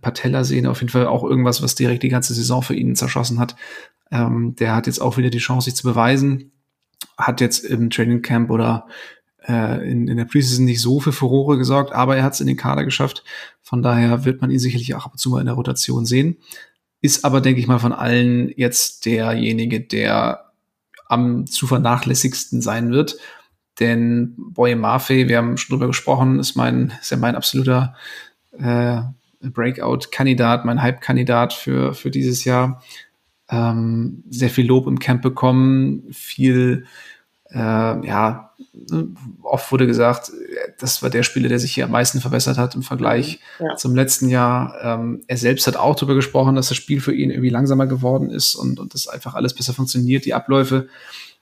[0.00, 3.56] Patella-Sehne, auf jeden Fall auch irgendwas, was direkt die ganze Saison für ihn zerschossen hat.
[4.10, 6.50] Ähm, der hat jetzt auch wieder die Chance, sich zu beweisen.
[7.18, 8.86] Hat jetzt im Training Camp oder
[9.48, 12.46] äh, in, in der Preseason nicht so für Furore gesorgt, aber er hat es in
[12.46, 13.24] den Kader geschafft.
[13.62, 16.36] Von daher wird man ihn sicherlich auch ab und zu mal in der Rotation sehen.
[17.00, 20.52] Ist aber, denke ich mal, von allen jetzt derjenige, der
[21.08, 23.16] am zu vernachlässigsten sein wird.
[23.80, 27.94] Denn Boy Mafe, wir haben schon drüber gesprochen, ist mein, ist ja mein absoluter
[28.58, 29.00] äh,
[29.40, 32.82] Breakout-Kandidat, mein Hype-Kandidat für, für dieses Jahr.
[33.48, 36.84] Ähm, sehr viel Lob im Camp bekommen, viel,
[37.50, 38.47] äh, ja,
[39.42, 40.32] oft wurde gesagt,
[40.78, 43.76] das war der Spieler, der sich hier am meisten verbessert hat im Vergleich ja.
[43.76, 44.74] zum letzten Jahr.
[44.82, 48.30] Ähm, er selbst hat auch darüber gesprochen, dass das Spiel für ihn irgendwie langsamer geworden
[48.30, 50.88] ist und, und das einfach alles besser funktioniert, die Abläufe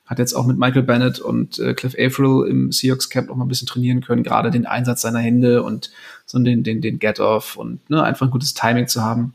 [0.07, 3.44] hat jetzt auch mit Michael Bennett und äh, Cliff Averill im Seahawks Camp noch mal
[3.44, 5.90] ein bisschen trainieren können, gerade den Einsatz seiner Hände und
[6.26, 9.35] so den, den, den Get-Off und ne, einfach ein gutes Timing zu haben.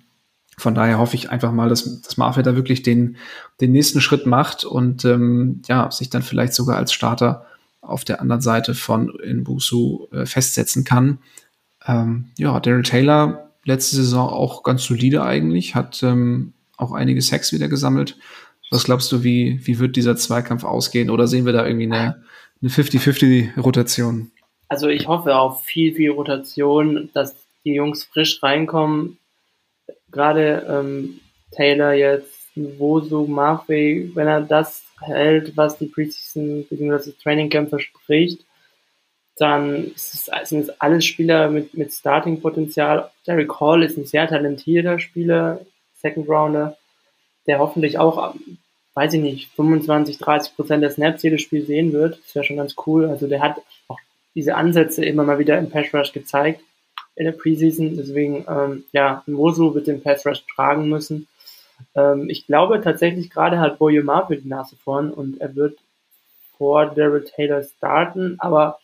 [0.58, 3.18] Von daher hoffe ich einfach mal, dass, dass Marfeld da wirklich den,
[3.60, 7.46] den nächsten Schritt macht und ähm, ja, sich dann vielleicht sogar als Starter
[7.92, 11.20] auf der anderen Seite von Inbusu äh, festsetzen kann.
[11.86, 17.54] Ähm, ja, Daryl Taylor letzte Saison auch ganz solide eigentlich, hat ähm, auch einige Sex
[17.54, 18.18] wieder gesammelt.
[18.72, 21.10] Was glaubst du, wie, wie wird dieser Zweikampf ausgehen?
[21.10, 22.24] Oder sehen wir da irgendwie eine,
[22.62, 24.32] eine 50-50-Rotation?
[24.70, 29.18] Also ich hoffe auf viel, viel Rotation, dass die Jungs frisch reinkommen.
[30.12, 31.20] Gerade ähm,
[31.52, 37.12] Taylor jetzt, Wosu, Murphy, wenn er das hält, was die Preseason bzw.
[37.22, 38.46] Training Camp verspricht,
[39.38, 43.10] dann sind es alles Spieler mit, mit Starting-Potenzial.
[43.26, 45.62] Derek Hall ist ein sehr talentierter Spieler,
[45.94, 46.78] Second Rounder
[47.48, 48.36] der hoffentlich auch,
[48.94, 52.20] weiß ich nicht, 25, 30 Prozent der Snaps jedes Spiel sehen wird.
[52.24, 53.06] Das wäre schon ganz cool.
[53.06, 54.00] Also der hat auch
[54.36, 56.62] diese Ansätze immer mal wieder im Pass Rush gezeigt
[57.16, 57.98] in der Preseason.
[57.98, 61.28] Deswegen, ähm, ja, Mosu wird den Pass Rush tragen müssen.
[61.96, 65.80] Ähm, ich glaube tatsächlich gerade hat Boye Marvel die Nase vorn und er wird
[66.58, 68.80] vor Daryl Taylor starten, aber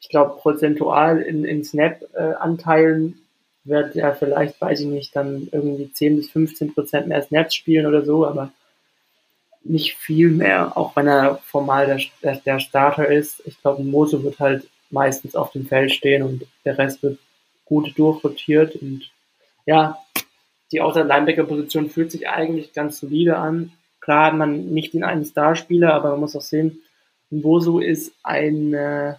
[0.00, 3.18] ich glaube prozentual in, in Snap-Anteilen
[3.64, 7.86] wird er vielleicht, weiß ich nicht, dann irgendwie 10 bis 15 Prozent mehr Snaps spielen
[7.86, 8.52] oder so, aber
[9.64, 13.42] nicht viel mehr, auch wenn er formal der, der Starter ist.
[13.44, 17.18] Ich glaube, Mose wird halt meistens auf dem Feld stehen und der Rest wird
[17.64, 19.10] gut durchrotiert und
[19.66, 19.98] ja,
[20.72, 23.72] die Outside Linebacker Position fühlt sich eigentlich ganz solide an.
[24.00, 26.80] Klar hat man nicht den einen Starspieler, aber man muss auch sehen,
[27.30, 29.14] Mbosu ist ein, äh,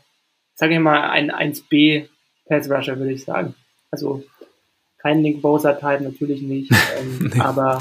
[0.56, 2.08] sage ich mal, ein 1B
[2.48, 3.54] Pass Rusher, würde ich sagen.
[3.92, 4.24] Also
[4.98, 7.40] kein Nick Bosa-Type, natürlich nicht, ähm, nee.
[7.40, 7.80] aber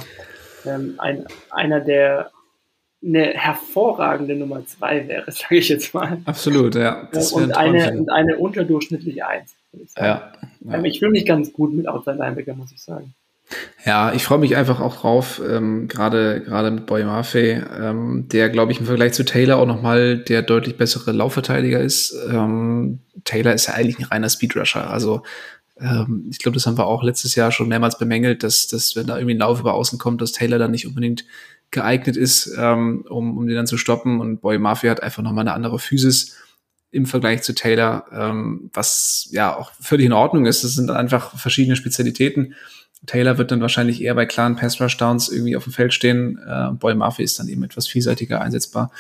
[0.65, 2.31] ähm, ein, einer, der
[3.05, 6.19] eine hervorragende Nummer zwei wäre, sage ich jetzt mal.
[6.25, 7.09] Absolut, ja.
[7.33, 9.55] und, eine, und eine unterdurchschnittliche Eins.
[9.73, 10.75] Ich, ja, ja.
[10.75, 13.15] Ähm, ich fühle mich ganz gut mit Outside Linebacker, muss ich sagen.
[13.85, 18.51] Ja, ich freue mich einfach auch drauf, ähm, gerade gerade mit Boy Maffei, ähm, der,
[18.51, 22.13] glaube ich, im Vergleich zu Taylor auch nochmal der deutlich bessere Laufverteidiger ist.
[22.29, 25.23] Ähm, Taylor ist ja eigentlich ein reiner Speedrusher, also
[25.79, 29.07] ähm, ich glaube, das haben wir auch letztes Jahr schon mehrmals bemängelt, dass, dass wenn
[29.07, 31.25] da irgendwie ein Lauf über außen kommt, dass Taylor dann nicht unbedingt
[31.71, 34.21] geeignet ist, ähm, um, um den dann zu stoppen.
[34.21, 36.37] Und Boy Mafia hat einfach nochmal eine andere Physis
[36.91, 40.65] im Vergleich zu Taylor, ähm, was ja auch völlig in Ordnung ist.
[40.65, 42.55] Das sind einfach verschiedene Spezialitäten.
[43.07, 46.39] Taylor wird dann wahrscheinlich eher bei klaren Pass-Rush-Downs irgendwie auf dem Feld stehen.
[46.47, 48.91] Äh, Boy Mafia ist dann eben etwas vielseitiger einsetzbar.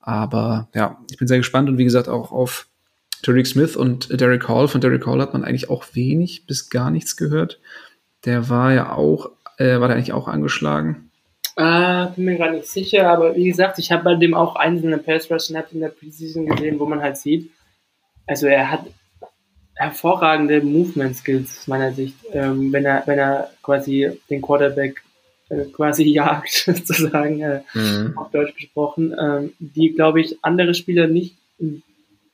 [0.00, 2.66] Aber ja, ich bin sehr gespannt und wie gesagt auch auf
[3.22, 4.68] Tariq Smith und Derek Hall.
[4.68, 7.60] Von Derek Hall hat man eigentlich auch wenig bis gar nichts gehört.
[8.24, 11.10] Der war ja auch, äh, war der eigentlich auch angeschlagen?
[11.56, 14.98] Äh, bin mir gar nicht sicher, aber wie gesagt, ich habe bei dem auch einzelne
[14.98, 17.50] Pass Rush Snaps in der Preseason gesehen, wo man halt sieht,
[18.28, 18.84] also er hat
[19.78, 25.02] hervorragende Movement Skills aus meiner Sicht, ähm, wenn er wenn er quasi den Quarterback
[25.48, 28.18] äh, quasi jagt, sozusagen, äh, mhm.
[28.18, 31.36] auf Deutsch gesprochen, ähm, die, glaube ich, andere Spieler nicht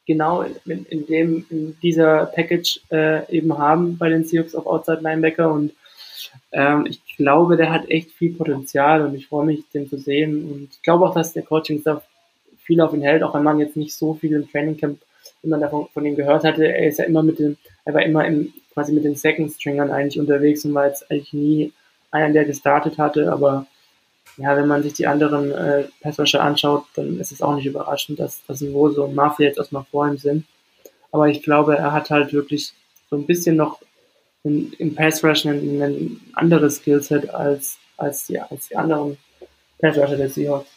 [0.06, 5.00] genau in, in, dem, in dieser Package äh, eben haben bei den Seahawks auf Outside
[5.02, 5.50] Linebacker.
[5.50, 5.72] Und
[6.52, 10.50] ähm, ich glaube, der hat echt viel Potenzial und ich freue mich, den zu sehen.
[10.50, 12.02] Und ich glaube auch, dass der Coaching-Staff
[12.64, 14.98] viel auf ihn hält, auch wenn man jetzt nicht so viel im Training Camp
[15.44, 16.66] immer davon von ihm gehört hatte.
[16.66, 19.90] Er ist ja immer mit dem, er war immer im, quasi mit den Second Stringern
[19.90, 21.72] eigentlich unterwegs und war jetzt eigentlich nie
[22.10, 23.66] einer, der gestartet hatte, aber
[24.36, 28.18] ja, wenn man sich die anderen äh, Passwasher anschaut, dann ist es auch nicht überraschend,
[28.18, 30.44] dass, dass ein Rose und Mafia jetzt erstmal vor ihm sind.
[31.12, 32.72] Aber ich glaube, er hat halt wirklich
[33.10, 33.80] so ein bisschen noch
[34.42, 39.18] in, im Pass Rush ein, ein anderes Skillset als, als, die, als die anderen
[39.80, 40.70] Pass Rusher der Seahawks.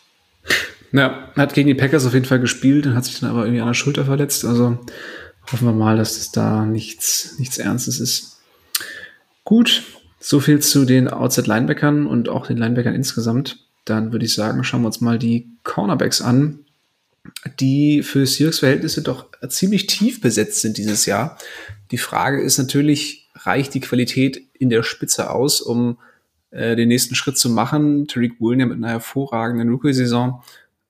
[0.92, 3.62] Ja, hat gegen die Packers auf jeden Fall gespielt und hat sich dann aber irgendwie
[3.62, 4.46] an der Schulter verletzt.
[4.46, 4.80] Also
[5.52, 8.42] hoffen wir mal, dass es da nichts, nichts Ernstes ist.
[9.44, 9.84] Gut,
[10.20, 13.66] so viel zu den Outside-Linebackern und auch den Linebackern insgesamt.
[13.86, 16.60] Dann würde ich sagen, schauen wir uns mal die Cornerbacks an,
[17.60, 21.38] die für Seahawks-Verhältnisse doch ziemlich tief besetzt sind dieses Jahr.
[21.92, 25.98] Die Frage ist natürlich, reicht die Qualität in der Spitze aus, um
[26.52, 28.08] äh, den nächsten Schritt zu machen?
[28.08, 30.44] Tariq Woolen mit einer hervorragenden Rookie-Saison.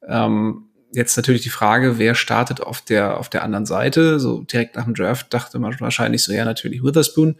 [0.08, 4.20] Ähm, jetzt natürlich die Frage, wer startet auf der, auf der anderen Seite?
[4.20, 7.36] So direkt nach dem Draft dachte man wahrscheinlich so, ja, natürlich Witherspoon.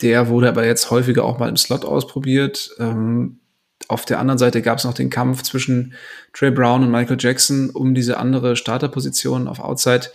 [0.00, 2.70] Der wurde aber jetzt häufiger auch mal im Slot ausprobiert.
[2.78, 3.40] Ähm,
[3.88, 5.94] auf der anderen Seite gab es noch den Kampf zwischen
[6.32, 10.08] Trey Brown und Michael Jackson um diese andere Starterposition auf Outside.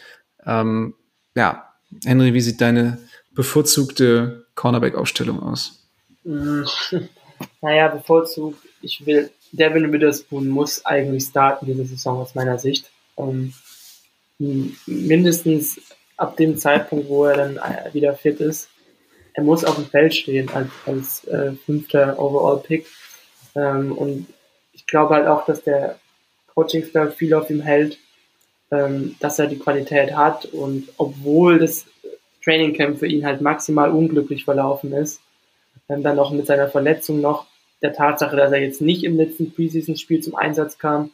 [0.46, 0.96] Ähm,
[1.36, 2.98] ja, Henry, wie sieht deine
[3.34, 5.88] bevorzugte Cornerback-Aufstellung aus?
[7.62, 12.90] Naja, bevorzugt, ich will, Devin Witherspoon muss eigentlich starten diese Saison aus meiner Sicht.
[13.18, 13.54] Ähm,
[14.86, 15.82] mindestens
[16.18, 17.60] ab dem Zeitpunkt, wo er dann
[17.94, 18.70] wieder fit ist
[19.40, 22.86] er muss auf dem Feld stehen als, als äh, fünfter Overall-Pick.
[23.56, 24.28] Ähm, und
[24.74, 25.98] ich glaube halt auch, dass der
[26.54, 27.98] Coaching-Staff viel auf ihm hält,
[28.72, 31.86] ähm, dass er die Qualität hat und obwohl das
[32.44, 35.22] Training Camp für ihn halt maximal unglücklich verlaufen ist,
[35.88, 37.48] ähm, dann noch mit seiner Verletzung noch,
[37.82, 41.12] der Tatsache, dass er jetzt nicht im letzten Preseason-Spiel zum Einsatz kam,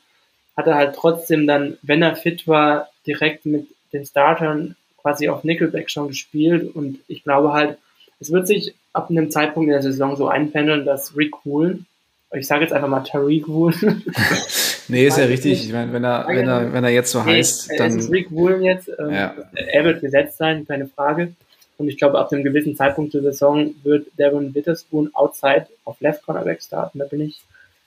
[0.57, 5.43] hat er halt trotzdem dann, wenn er fit war, direkt mit den Startern quasi auf
[5.43, 7.77] Nickelback schon gespielt und ich glaube halt,
[8.19, 11.85] es wird sich ab einem Zeitpunkt in der Saison so einpendeln, dass Rick Woolen,
[12.33, 14.03] ich sage jetzt einfach mal Tariq Woolen.
[14.87, 15.65] nee, ist ja richtig.
[15.65, 17.97] Ich meine, wenn er, wenn er, wenn er jetzt so nee, heißt, dann.
[17.97, 18.89] Es ist Rick Woolen jetzt.
[18.99, 19.35] Ähm, ja.
[19.53, 21.33] Er wird gesetzt sein, keine Frage.
[21.77, 26.23] Und ich glaube, ab einem gewissen Zeitpunkt der Saison wird Devon Witherspoon outside auf Left
[26.25, 26.99] Cornerback starten.
[26.99, 27.41] Da bin ich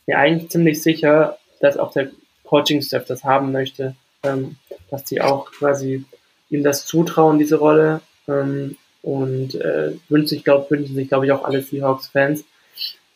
[0.06, 2.10] mir eigentlich ziemlich sicher, dass auch der
[2.44, 4.56] Coaching-Staff das haben möchte, ähm,
[4.90, 6.04] dass die auch quasi
[6.50, 8.00] ihm das zutrauen, diese Rolle.
[8.26, 12.44] Ähm, und äh, wünscht sich, glaub, wünschen sich, glaube ich, auch alle Seahawks-Fans.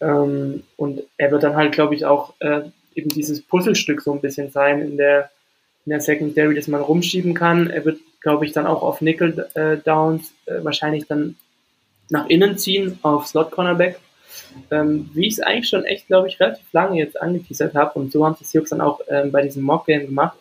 [0.00, 2.62] Ähm, und er wird dann halt, glaube ich, auch äh,
[2.94, 5.30] eben dieses Puzzlestück so ein bisschen sein in der,
[5.84, 7.70] in der Secondary, das man rumschieben kann.
[7.70, 11.36] Er wird, glaube ich, dann auch auf Nickel äh, Downs äh, wahrscheinlich dann
[12.08, 13.98] nach innen ziehen auf Slot Cornerback.
[14.70, 18.12] Ähm, wie ich es eigentlich schon echt, glaube ich, relativ lange jetzt angeteasert habe und
[18.12, 20.38] so haben die Seahawks dann auch ähm, bei diesem Mock Game gemacht.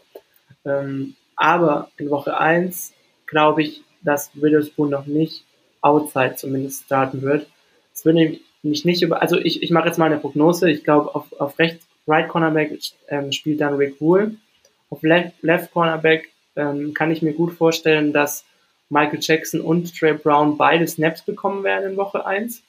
[0.65, 2.93] Ähm, aber in Woche 1,
[3.25, 5.43] glaube ich, dass Witherspoon noch nicht
[5.81, 7.47] outside zumindest starten wird.
[7.93, 10.69] Es würde mich nicht über, also ich, ich mache jetzt mal eine Prognose.
[10.69, 12.77] Ich glaube, auf, auf rechts, Right Cornerback
[13.07, 14.35] ähm, spielt dann Rick Wool.
[14.89, 18.45] Auf Left, Left Cornerback ähm, kann ich mir gut vorstellen, dass
[18.89, 22.61] Michael Jackson und Trey Brown beide Snaps bekommen werden in Woche 1.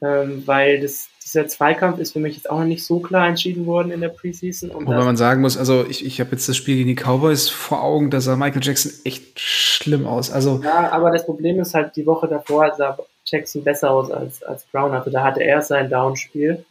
[0.00, 3.66] Ähm, weil das dieser Zweikampf ist für mich jetzt auch noch nicht so klar entschieden
[3.66, 4.70] worden in der Preseason.
[4.70, 7.48] Und Wobei man sagen muss, also ich, ich habe jetzt das Spiel gegen die Cowboys
[7.48, 10.32] vor Augen, da sah Michael Jackson echt schlimm aus.
[10.32, 14.42] Also ja, aber das Problem ist halt, die Woche davor sah Jackson besser aus als,
[14.42, 14.92] als Brown.
[14.92, 16.64] Also da hatte er sein Downspiel.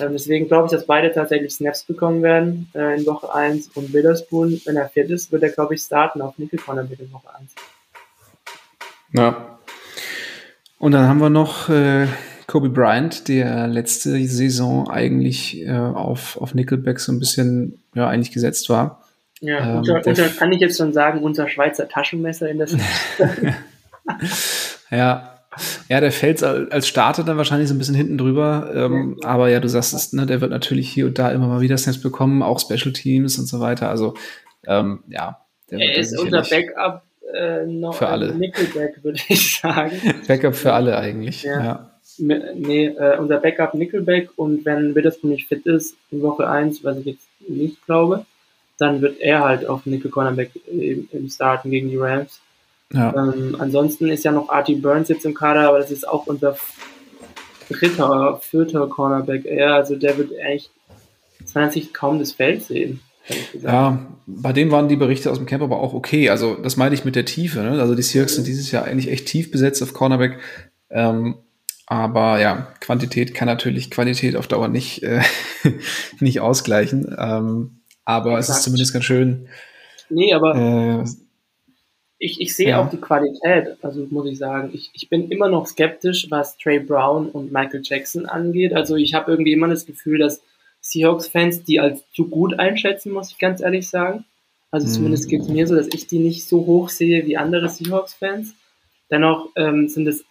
[0.00, 3.92] Ähm, deswegen glaube ich, dass beide tatsächlich Snaps bekommen werden äh, in Woche 1 und
[3.92, 7.12] Witherspoon, wenn er fit ist, wird er, glaube ich, starten auf Nickel Corner mit in
[7.12, 7.50] Woche 1.
[9.12, 9.58] Ja.
[10.78, 12.06] Und dann haben wir noch äh,
[12.46, 18.32] Kobe Bryant, der letzte Saison eigentlich äh, auf, auf Nickelback so ein bisschen ja, eigentlich
[18.32, 19.02] gesetzt war.
[19.40, 22.68] Ja, ähm, unter, unter, kann ich jetzt schon sagen, unser Schweizer Taschenmesser in der
[24.90, 25.31] Ja.
[25.88, 28.70] Ja, der fällt als Starter dann wahrscheinlich so ein bisschen hinten drüber.
[28.74, 29.28] Ähm, ja.
[29.28, 31.76] Aber ja, du sagst es, ne, der wird natürlich hier und da immer mal wieder
[31.76, 33.88] Snaps bekommen, auch Special Teams und so weiter.
[33.88, 34.14] Also,
[34.66, 35.40] ähm, ja.
[35.68, 37.02] er ist unser Backup
[37.34, 38.34] äh, noch für alle.
[38.34, 40.00] Nickelback, würde ich sagen.
[40.26, 41.42] Backup für alle eigentlich.
[41.42, 41.64] Ja.
[41.64, 46.84] ja nee, äh, unser Backup Nickelback und wenn Witherspoon nicht fit ist in Woche 1,
[46.84, 48.26] was ich jetzt nicht glaube,
[48.78, 52.40] dann wird er halt auf Nickel Cornerback im, im Starten gegen die Rams.
[52.92, 53.14] Ja.
[53.14, 56.56] Ähm, ansonsten ist ja noch Artie Burns jetzt im Kader, aber das ist auch unser
[57.68, 59.74] dritter, vierter Cornerback eher.
[59.74, 60.70] Also der wird eigentlich
[61.42, 63.00] aus meiner Sicht kaum das Feld sehen.
[63.62, 66.28] Ja, bei dem waren die Berichte aus dem Camp aber auch okay.
[66.28, 67.60] Also das meine ich mit der Tiefe.
[67.60, 67.80] Ne?
[67.80, 70.38] Also die Seahawks sind dieses Jahr eigentlich echt tief besetzt auf Cornerback.
[70.90, 71.36] Ähm,
[71.86, 75.20] aber ja, Quantität kann natürlich Qualität auf Dauer nicht, äh,
[76.20, 77.14] nicht ausgleichen.
[77.18, 78.42] Ähm, aber Exakt.
[78.42, 79.48] es ist zumindest ganz schön.
[80.08, 81.04] Nee, aber äh,
[82.22, 82.80] ich, ich sehe ja.
[82.80, 84.70] auch die Qualität, also muss ich sagen.
[84.72, 88.72] Ich, ich bin immer noch skeptisch, was Trey Brown und Michael Jackson angeht.
[88.74, 90.40] Also ich habe irgendwie immer das Gefühl, dass
[90.82, 94.24] Seahawks-Fans die als zu gut einschätzen, muss ich ganz ehrlich sagen.
[94.70, 94.92] Also mhm.
[94.92, 98.54] zumindest geht es mir so, dass ich die nicht so hoch sehe wie andere Seahawks-Fans.
[99.10, 100.24] Dennoch ähm, sind es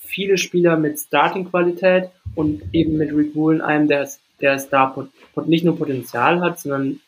[0.00, 4.08] viele Spieler mit Starting-Qualität und eben mit Rick Woolen einem, der,
[4.40, 5.08] der Star
[5.44, 7.00] nicht nur Potenzial hat, sondern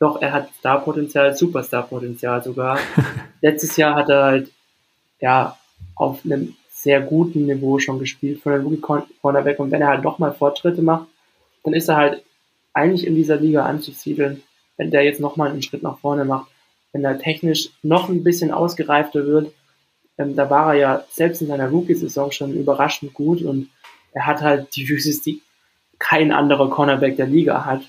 [0.00, 2.78] doch, er hat Star-Potenzial, Superstar-Potenzial sogar.
[3.42, 4.50] Letztes Jahr hat er halt,
[5.20, 5.58] ja,
[5.94, 8.80] auf einem sehr guten Niveau schon gespielt von der Rookie
[9.20, 11.06] Cornerback und wenn er halt nochmal Fortschritte macht,
[11.62, 12.22] dann ist er halt
[12.72, 14.42] eigentlich in dieser Liga anzusiedeln,
[14.78, 16.50] wenn der jetzt nochmal einen Schritt nach vorne macht,
[16.92, 19.52] wenn er technisch noch ein bisschen ausgereifter wird.
[20.16, 23.68] Ähm, da war er ja selbst in seiner Rookie-Saison schon überraschend gut und
[24.12, 25.42] er hat halt die Physis, die
[25.98, 27.82] kein anderer Cornerback der Liga hat.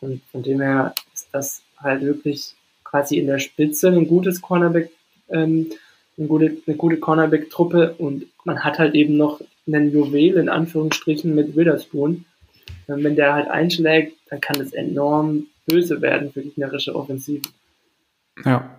[0.00, 0.94] Und von dem her
[1.32, 2.54] ist das halt wirklich
[2.84, 4.90] quasi in der Spitze ein gutes Cornerback,
[5.30, 5.70] ähm,
[6.18, 11.34] eine gute, eine gute Cornerback-Truppe und man hat halt eben noch einen Juwel in Anführungsstrichen
[11.34, 12.24] mit Witherspoon,
[12.86, 17.48] wenn der halt einschlägt, dann kann es enorm böse werden für gegnerische Offensiven.
[18.44, 18.78] Ja,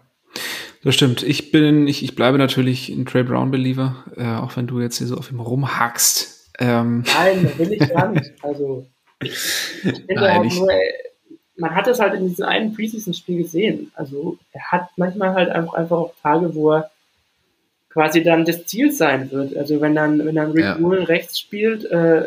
[0.84, 1.24] das stimmt.
[1.24, 5.08] Ich bin, ich, ich bleibe natürlich ein Trey Brown-Believer, äh, auch wenn du jetzt hier
[5.08, 6.52] so auf ihm rumhackst.
[6.60, 7.04] Ähm.
[7.16, 8.32] Nein, will ich gar nicht.
[8.42, 8.86] Also,
[9.22, 10.70] ich, ich finde halt nur,
[11.56, 13.92] man hat es halt in diesem einen Preseason-Spiel gesehen.
[13.96, 16.92] Also, er hat manchmal halt einfach, einfach auch Tage, wo er
[17.94, 19.56] quasi dann das Ziel sein wird.
[19.56, 20.80] Also wenn dann, wenn dann Rick ja.
[20.80, 22.24] Woolen rechts spielt, äh,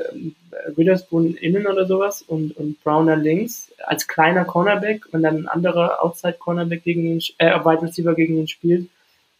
[0.76, 5.48] Witherspoon innen oder sowas und, und Brown dann links als kleiner Cornerback und dann ein
[5.48, 8.88] anderer Outside Cornerback gegen ihn, äh, Wide Receiver gegen ihn spielt,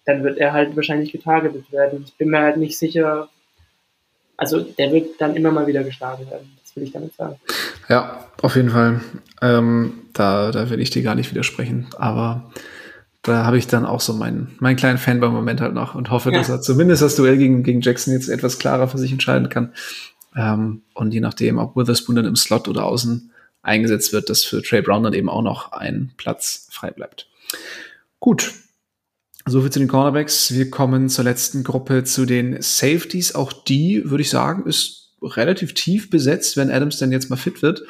[0.05, 2.05] dann wird er halt wahrscheinlich getargetet werden.
[2.07, 3.29] Ich bin mir halt nicht sicher,
[4.37, 6.56] also der wird dann immer mal wieder geschlagen werden.
[6.77, 7.37] Will ich damit sagen.
[7.89, 9.01] Ja, auf jeden Fall.
[9.41, 11.87] Ähm, da, da will ich dir gar nicht widersprechen.
[11.97, 12.53] Aber
[13.23, 16.39] da habe ich dann auch so meinen, meinen kleinen Fanboy-Moment halt noch und hoffe, ja.
[16.39, 19.73] dass er zumindest das Duell gegen, gegen Jackson jetzt etwas klarer für sich entscheiden kann.
[20.37, 24.63] Ähm, und je nachdem, ob Witherspoon dann im Slot oder außen eingesetzt wird, dass für
[24.63, 27.29] Trey Brown dann eben auch noch ein Platz frei bleibt.
[28.21, 28.53] Gut.
[29.47, 30.53] Soviel zu den Cornerbacks.
[30.53, 33.35] Wir kommen zur letzten Gruppe, zu den Safeties.
[33.35, 37.63] Auch die, würde ich sagen, ist relativ tief besetzt, wenn Adams dann jetzt mal fit
[37.63, 37.83] wird.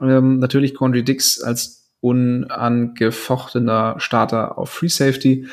[0.00, 5.46] Ähm, natürlich Quandry Dix als unangefochtener Starter auf Free Safety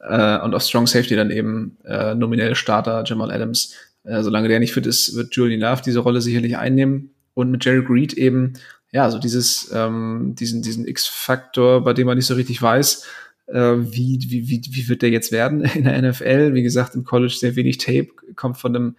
[0.00, 3.74] äh, und auf Strong Safety dann eben äh, nominell Starter Jamal Adams.
[4.04, 7.10] Äh, solange der nicht fit ist, wird Julian Love diese Rolle sicherlich einnehmen.
[7.34, 8.54] Und mit Jerry Reed eben,
[8.92, 13.06] ja, so dieses, ähm, diesen, diesen X-Faktor, bei dem man nicht so richtig weiß,
[13.46, 16.54] äh, wie, wie, wie, wie wird der jetzt werden in der NFL?
[16.54, 18.96] Wie gesagt, im College sehr wenig Tape, kommt von einem,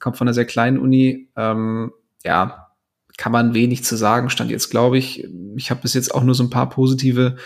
[0.00, 1.28] kommt von einer sehr kleinen Uni.
[1.36, 1.92] Ähm,
[2.24, 2.66] ja,
[3.16, 5.26] kann man wenig zu sagen, stand jetzt, glaube ich.
[5.56, 7.36] Ich habe bis jetzt auch nur so ein paar positive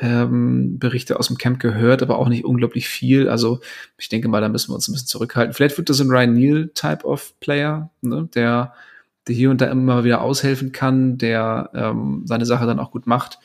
[0.00, 3.28] ähm, Berichte aus dem Camp gehört, aber auch nicht unglaublich viel.
[3.28, 3.60] Also
[3.96, 5.54] ich denke mal, da müssen wir uns ein bisschen zurückhalten.
[5.54, 8.74] Vielleicht wird das ein Ryan Neal-Type of Player, ne, der,
[9.26, 13.06] der hier und da immer wieder aushelfen kann, der ähm, seine Sache dann auch gut
[13.06, 13.38] macht.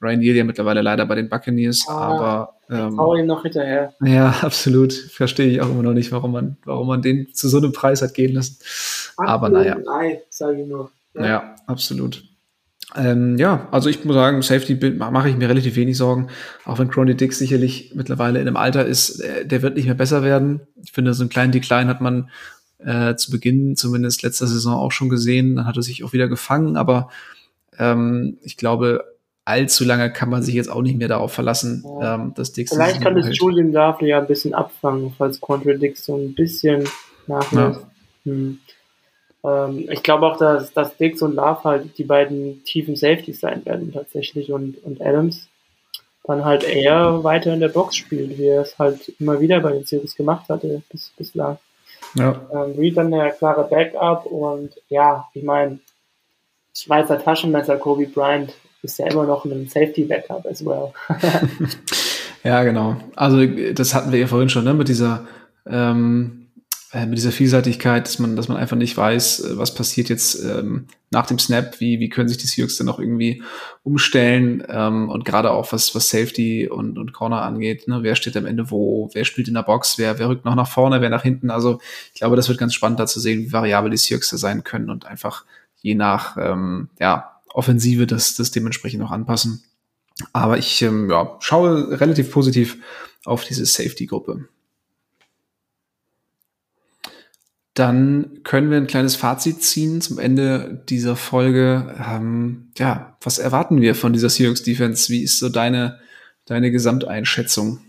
[0.00, 3.94] Ryan Neal ja mittlerweile leider bei den Buccaneers, ah, aber ähm, ihm noch hinterher.
[4.00, 4.92] Ja, absolut.
[4.92, 8.02] Verstehe ich auch immer noch nicht, warum man, warum man den zu so einem Preis
[8.02, 8.58] hat gehen lassen.
[9.16, 9.76] aber naja.
[9.84, 10.90] Nein, sage ich nur.
[11.14, 12.22] Ja, ja absolut.
[12.96, 16.28] Ähm, ja, also ich muss sagen, Safety mache ich mir relativ wenig Sorgen,
[16.64, 19.94] auch wenn Crony Dix sicherlich mittlerweile in einem Alter ist, der, der wird nicht mehr
[19.94, 20.60] besser werden.
[20.82, 22.30] Ich finde, so einen kleinen Decline hat man
[22.78, 25.56] äh, zu Beginn, zumindest letzter Saison auch schon gesehen.
[25.56, 27.10] Dann hat er sich auch wieder gefangen, aber
[27.78, 29.04] ähm, ich glaube,
[29.48, 32.14] allzu lange kann man sich jetzt auch nicht mehr darauf verlassen, ja.
[32.14, 32.72] ähm, dass Dix.
[32.72, 36.88] Vielleicht kann das Julian Dafle ja ein bisschen abfangen, falls Quandre Dix so ein bisschen
[37.26, 37.80] nachlässt.
[37.80, 38.32] Ja.
[38.32, 38.58] Hm.
[39.44, 43.64] Ähm, ich glaube auch, dass, dass Dix und Love halt die beiden tiefen Safeties sein
[43.64, 45.48] werden tatsächlich und, und Adams
[46.24, 49.72] dann halt eher weiter in der Box spielt, wie er es halt immer wieder bei
[49.72, 51.56] den Series gemacht hatte bis, bislang.
[52.14, 52.42] Ja.
[52.52, 55.78] Ähm, Reed dann der klare Backup und ja, ich meine,
[56.74, 60.92] Schweizer Taschenmesser Kobe Bryant ist ja immer noch ein Safety Backup as well.
[62.44, 62.96] ja, genau.
[63.16, 65.26] Also das hatten wir ja vorhin schon, ne, mit dieser
[65.66, 66.48] ähm,
[66.90, 70.42] äh, mit dieser Vielseitigkeit, dass man, dass man einfach nicht weiß, äh, was passiert jetzt
[70.42, 73.42] ähm, nach dem Snap, wie, wie können sich die Seahawks dann noch irgendwie
[73.82, 77.98] umstellen ähm, und gerade auch was, was Safety und, und Corner angeht, ne?
[78.02, 80.68] wer steht am Ende wo, wer spielt in der Box, wer, wer rückt noch nach
[80.68, 81.78] vorne, wer nach hinten, also
[82.14, 84.64] ich glaube, das wird ganz spannend da zu sehen, wie variabel die Seahawks da sein
[84.64, 85.44] können und einfach
[85.76, 89.64] je nach, ähm, ja, Offensive das, das dementsprechend noch anpassen.
[90.32, 92.78] Aber ich ähm, ja, schaue relativ positiv
[93.24, 94.48] auf diese Safety-Gruppe.
[97.78, 101.94] dann können wir ein kleines Fazit ziehen zum Ende dieser Folge.
[102.04, 105.12] Ähm, ja, was erwarten wir von dieser Seahawks Defense?
[105.12, 106.00] Wie ist so deine,
[106.44, 107.80] deine Gesamteinschätzung?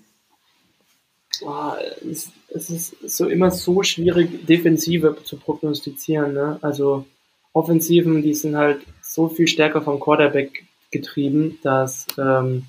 [1.41, 1.72] Oh,
[2.10, 6.34] es, es, ist so immer so schwierig, Defensive zu prognostizieren.
[6.34, 6.60] Ne?
[6.62, 7.05] Also
[7.53, 8.82] Offensiven, die sind halt
[9.20, 12.63] so viel stärker vom Quarterback getrieben, dass, ähm,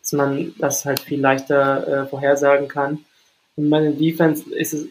[0.00, 3.04] dass man das halt viel leichter äh, vorhersagen kann.
[3.56, 4.44] Und bei der Defense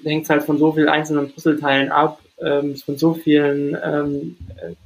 [0.04, 4.36] hängt halt von so vielen einzelnen Puzzleteilen ab, ähm, von so vielen, ähm,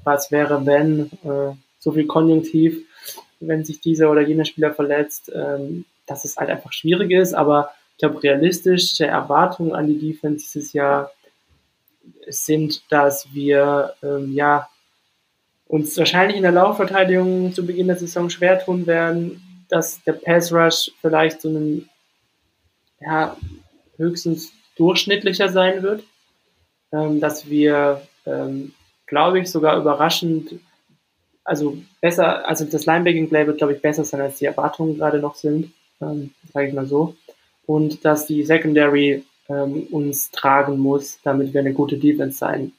[0.04, 2.86] was wäre, wenn, äh, so viel Konjunktiv,
[3.40, 7.72] wenn sich dieser oder jener Spieler verletzt, ähm, dass es halt einfach schwierig ist, aber
[7.94, 11.12] ich glaube, realistische Erwartungen an die Defense dieses Jahr
[12.28, 14.70] sind, dass wir ähm, ja
[15.76, 20.54] uns wahrscheinlich in der Laufverteidigung zu Beginn der Saison schwer tun werden, dass der Pass
[20.54, 21.90] Rush vielleicht so einen
[23.02, 23.36] ja,
[23.98, 26.04] höchstens durchschnittlicher sein wird,
[26.94, 28.74] ähm, dass wir, ähm,
[29.06, 30.56] glaube ich, sogar überraschend,
[31.44, 35.36] also besser, also das Linebacking-Play wird, glaube ich, besser sein, als die Erwartungen gerade noch
[35.36, 37.18] sind, ähm, sage ich mal so.
[37.66, 42.72] Und dass die Secondary ähm, uns tragen muss, damit wir eine gute Defense sein,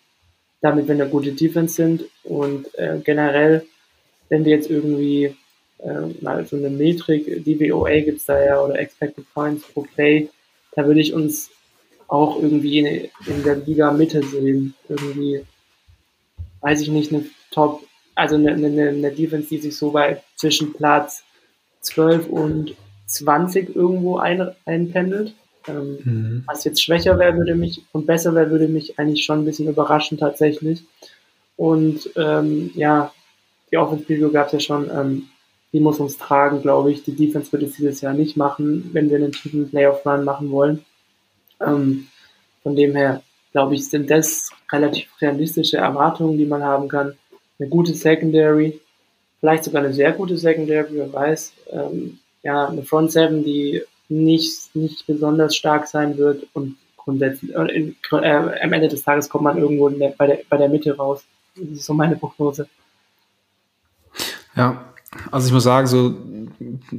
[0.67, 3.65] damit wir eine gute Defense sind und äh, generell,
[4.29, 5.37] wenn wir jetzt irgendwie
[5.79, 10.29] äh, mal so eine Metrik, DVOA gibt es da ja, oder Expected Points pro Play,
[10.73, 11.51] da würde ich uns
[12.09, 14.75] auch irgendwie in, in der Liga Mitte sehen.
[14.89, 15.45] Irgendwie,
[16.63, 17.85] weiß ich nicht, eine Top,
[18.17, 21.23] also eine, eine, eine Defense, die sich so bei zwischen Platz
[21.83, 22.75] 12 und
[23.07, 25.33] 20 irgendwo ein, einpendelt.
[25.69, 26.45] Ähm, mhm.
[26.47, 29.69] Was jetzt schwächer wäre, würde mich und besser wäre, würde mich eigentlich schon ein bisschen
[29.69, 30.85] überraschen tatsächlich.
[31.57, 33.13] Und ähm, ja,
[33.71, 34.91] die Offense Preview gab es ja schon.
[34.91, 35.29] Ähm,
[35.73, 37.03] die muss uns tragen, glaube ich.
[37.03, 40.85] Die Defense wird es dieses Jahr nicht machen, wenn wir einen tiefen Playoff-Run machen wollen.
[41.61, 42.07] Ähm,
[42.63, 47.15] von dem her, glaube ich, sind das relativ realistische Erwartungen, die man haben kann.
[47.59, 48.81] Eine gute Secondary,
[49.41, 51.53] vielleicht sogar eine sehr gute Secondary, wer weiß.
[51.71, 57.93] Ähm, ja, eine Front Seven, die nicht, nicht besonders stark sein wird und grundsätzlich, äh,
[58.13, 61.25] äh, am Ende des Tages kommt man irgendwo der, bei, der, bei der Mitte raus.
[61.55, 62.69] Das ist so meine Prognose.
[64.55, 64.93] Ja,
[65.31, 66.15] also ich muss sagen, so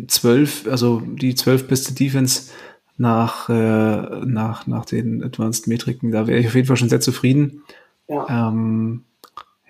[0.08, 2.52] zwölf, also die zwölf beste Defense
[2.98, 7.02] nach, äh, nach, nach den Advanced Metriken, da wäre ich auf jeden Fall schon sehr
[7.02, 7.64] zufrieden.
[8.08, 8.50] Ja.
[8.50, 9.04] Ähm,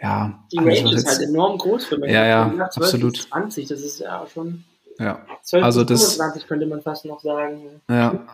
[0.02, 2.12] ja, die Range ist halt enorm groß für mich.
[2.12, 3.18] Ja, ja, absolut.
[3.18, 4.64] 20, das ist ja schon.
[5.00, 7.82] Ja, 12 also bis 25 das, könnte man fast noch sagen.
[7.90, 8.26] Ja.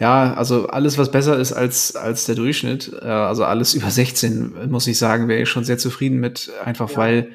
[0.00, 4.68] Ja, also alles, was besser ist als, als der Durchschnitt, äh, also alles über 16,
[4.68, 6.96] muss ich sagen, wäre ich schon sehr zufrieden mit, einfach ja.
[6.96, 7.32] weil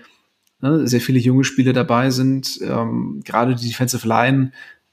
[0.61, 2.59] ne, sehr viele junge Spieler dabei sind.
[2.61, 4.51] Ähm, gerade die Defensive Line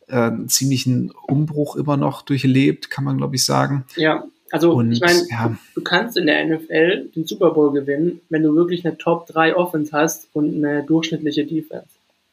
[0.09, 3.85] äh, einen ziemlichen Umbruch immer noch durchlebt, kann man, glaube ich, sagen.
[3.97, 5.57] Ja, also Und, ich meine, ja.
[5.75, 9.57] du kannst in der NFL den Super Bowl gewinnen, wenn du wirklich eine Top 3
[9.57, 11.89] Offense hast und eine durchschnittliche Defense.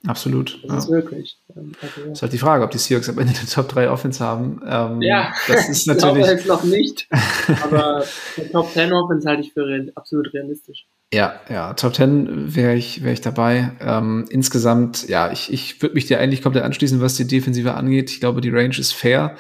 [0.08, 0.60] Absolut.
[0.64, 0.78] Das ja.
[0.78, 1.38] ist möglich.
[1.56, 4.24] Ähm, also, ist halt die Frage, ob die Seahawks am Ende eine Top 3 Offense
[4.24, 4.62] haben.
[4.68, 6.26] Ähm, ja, das ist natürlich.
[6.26, 7.08] ich glaube jetzt noch nicht.
[7.64, 8.04] Aber
[8.52, 10.88] Top 10 Offense halte ich für absolut realistisch.
[11.14, 13.74] Ja, ja, Top 10 wäre ich, wäre ich dabei.
[13.80, 18.10] Ähm, insgesamt, ja, ich, ich würde mich dir eigentlich komplett anschließen, was die Defensive angeht.
[18.10, 19.36] Ich glaube, die Range ist fair.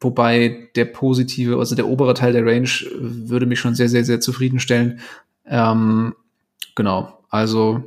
[0.00, 2.68] Wobei der positive, also der obere Teil der Range
[2.98, 5.00] würde mich schon sehr, sehr, sehr zufriedenstellen.
[5.46, 6.14] Ähm,
[6.74, 7.82] genau, also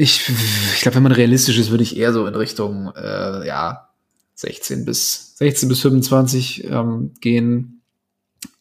[0.00, 0.28] ich,
[0.74, 3.88] ich glaube, wenn man realistisch ist, würde ich eher so in Richtung äh, ja
[4.36, 7.82] 16 bis 16 bis 25 ähm, gehen.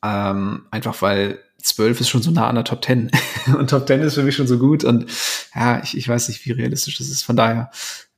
[0.04, 3.12] Ähm, einfach weil 12 ist schon so nah an der Top 10.
[3.60, 4.84] und Top 10 ist für mich schon so gut.
[4.84, 5.06] Und
[5.54, 7.22] ja, ich, ich weiß nicht, wie realistisch das ist.
[7.22, 7.70] Von daher,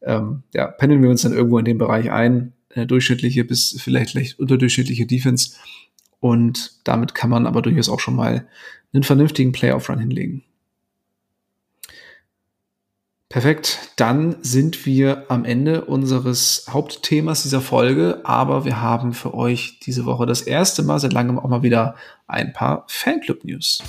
[0.01, 2.53] ähm, ja, pendeln wir uns dann irgendwo in dem Bereich ein.
[2.69, 5.57] Äh, durchschnittliche bis vielleicht, vielleicht unterdurchschnittliche Defense.
[6.21, 8.47] Und damit kann man aber durchaus auch schon mal
[8.93, 10.45] einen vernünftigen Playoff-Run hinlegen.
[13.31, 19.79] Perfekt, dann sind wir am Ende unseres Hauptthemas dieser Folge, aber wir haben für euch
[19.81, 21.93] diese Woche das erste Mal seit langem auch mal wieder
[22.25, 23.83] ein paar Fanclub-News.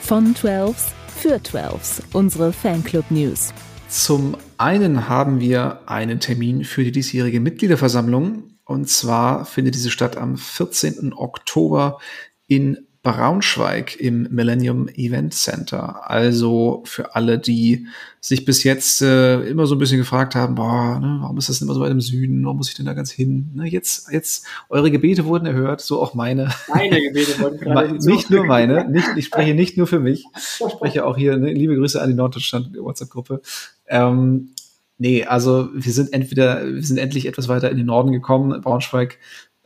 [0.00, 3.52] Von 12s für 12s, unsere Fanclub-News.
[3.90, 10.16] Zum einen haben wir einen Termin für die diesjährige Mitgliederversammlung Und zwar findet diese statt
[10.16, 11.12] am 14.
[11.12, 11.98] Oktober
[12.46, 16.10] in Braunschweig im Millennium Event Center.
[16.10, 17.86] Also für alle, die
[18.20, 21.62] sich bis jetzt äh, immer so ein bisschen gefragt haben, boah, ne, warum ist das
[21.62, 22.44] immer so weit im Süden?
[22.44, 23.52] Warum muss ich denn da ganz hin?
[23.54, 26.50] Ne, jetzt, jetzt, eure Gebete wurden erhört, so auch meine.
[26.68, 30.26] Meine Gebete wurden gerade Nicht nur meine, nicht, ich spreche nicht nur für mich.
[30.36, 33.40] Ich spreche auch hier, ne, liebe Grüße an die Norddeutschland WhatsApp-Gruppe.
[33.86, 34.50] Ähm,
[34.98, 38.60] nee, also wir sind entweder, wir sind endlich etwas weiter in den Norden gekommen.
[38.60, 39.18] Braunschweig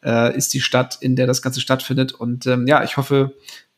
[0.04, 2.12] äh, ist die Stadt, in der das Ganze stattfindet.
[2.12, 3.34] Und ähm, ja, ich hoffe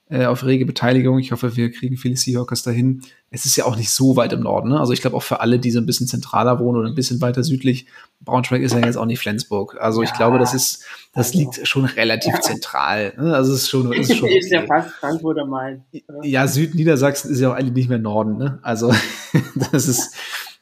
[0.09, 1.19] äh, auf rege Beteiligung.
[1.19, 3.03] Ich hoffe, wir kriegen viele Seahawkers dahin.
[3.31, 4.71] Es ist ja auch nicht so weit im Norden.
[4.71, 4.79] Ne?
[4.79, 7.21] Also ich glaube auch für alle, die so ein bisschen zentraler wohnen oder ein bisschen
[7.21, 7.87] weiter südlich,
[8.21, 9.77] Braunschweig ist ja jetzt auch nicht Flensburg.
[9.81, 12.41] Also ich glaube, das ist, das liegt schon relativ ja.
[12.41, 13.15] zentral.
[13.19, 13.35] Ne?
[13.35, 14.29] Also es ist schon, ist schon.
[14.39, 15.85] ist ja fast Frankfurt am Main.
[16.23, 18.39] Ja, Südniedersachsen ist ja auch eigentlich nicht mehr Norden.
[18.39, 18.59] Ne?
[18.63, 18.93] Also
[19.73, 20.15] das ist,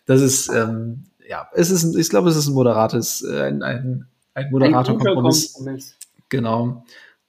[0.07, 4.47] das ist, ähm, ja, es ist, ich glaube, es ist ein moderates, äh, ein, ein
[4.47, 5.55] ein moderator Kompromiss.
[5.55, 5.97] Kompromiss.
[6.29, 6.85] Genau.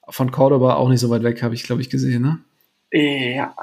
[0.09, 2.39] Von Cordoba auch nicht so weit weg, habe ich, glaube ich, gesehen, ne?
[2.91, 3.55] Ja.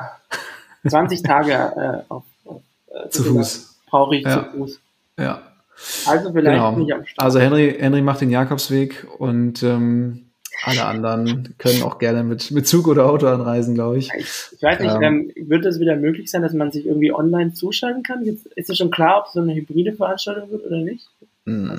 [0.88, 3.80] 20 Tage äh, auf, auf äh, zu Fuß.
[3.86, 4.44] Brauche ich ja.
[4.44, 4.80] zu Fuß.
[5.18, 5.42] Ja.
[6.06, 6.76] Also vielleicht genau.
[6.76, 7.24] nicht am Start.
[7.24, 10.26] Also Henry, Henry macht den Jakobsweg und ähm,
[10.64, 14.10] alle anderen können auch gerne mit, mit Zug oder Auto anreisen, glaube ich.
[14.16, 14.26] ich.
[14.52, 14.62] ich.
[14.62, 18.24] weiß nicht, ähm, wird es wieder möglich sein, dass man sich irgendwie online zuschalten kann?
[18.24, 21.08] Jetzt ist es schon klar, ob es so eine hybride Veranstaltung wird oder nicht?
[21.44, 21.72] Hm.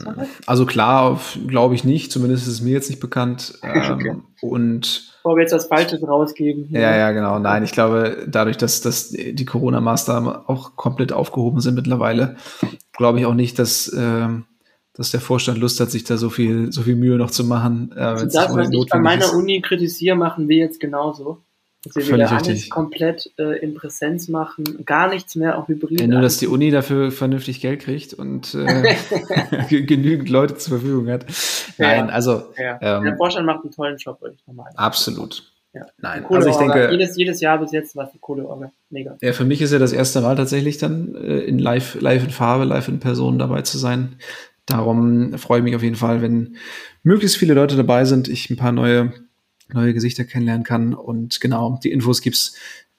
[0.45, 2.11] Also klar, glaube ich nicht.
[2.11, 3.53] Zumindest ist es mir jetzt nicht bekannt.
[3.63, 4.09] Okay.
[4.09, 6.65] Ähm, und Bevor wir jetzt was Falsches rausgeben.
[6.65, 6.81] Hier.
[6.81, 7.39] Ja, ja, genau.
[7.39, 12.35] Nein, ich glaube, dadurch, dass, dass die Corona-Maßnahmen auch komplett aufgehoben sind mittlerweile,
[12.91, 14.27] glaube ich auch nicht, dass, äh,
[14.93, 17.93] dass der Vorstand Lust hat, sich da so viel, so viel Mühe noch zu machen.
[17.95, 19.33] Äh, also das, was ich bei meiner ist.
[19.33, 21.43] Uni kritisiere, machen wir jetzt genauso.
[21.83, 22.69] Wir Völlig wieder alles richtig.
[22.69, 25.99] komplett äh, in Präsenz machen, gar nichts mehr auf Hybrid.
[25.99, 28.95] Ja, nur, dass die Uni dafür vernünftig Geld kriegt und äh,
[29.81, 31.25] genügend Leute zur Verfügung hat.
[31.77, 32.43] Nein, ja, also.
[32.57, 32.79] Ja.
[32.81, 34.77] Ähm, Der Vorstand macht einen tollen Job, würde ich nochmal sagen.
[34.77, 35.51] Absolut.
[35.73, 35.87] Ja.
[35.97, 36.89] Nein, also ich denke.
[36.91, 38.71] Jedes, jedes Jahr bis jetzt war es eine coole Orga.
[38.89, 39.17] Mega.
[39.21, 42.29] Ja, für mich ist ja das erste Mal tatsächlich dann äh, in live, live in
[42.29, 44.17] Farbe, live in Person dabei zu sein.
[44.67, 46.55] Darum freue ich mich auf jeden Fall, wenn
[47.01, 49.11] möglichst viele Leute dabei sind, ich ein paar neue
[49.73, 50.93] neue Gesichter kennenlernen kann.
[50.93, 52.55] Und genau, die Infos gibt's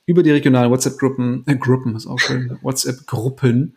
[0.06, 3.76] über die regionalen WhatsApp-Gruppen, äh, Gruppen ist auch schön, WhatsApp-Gruppen.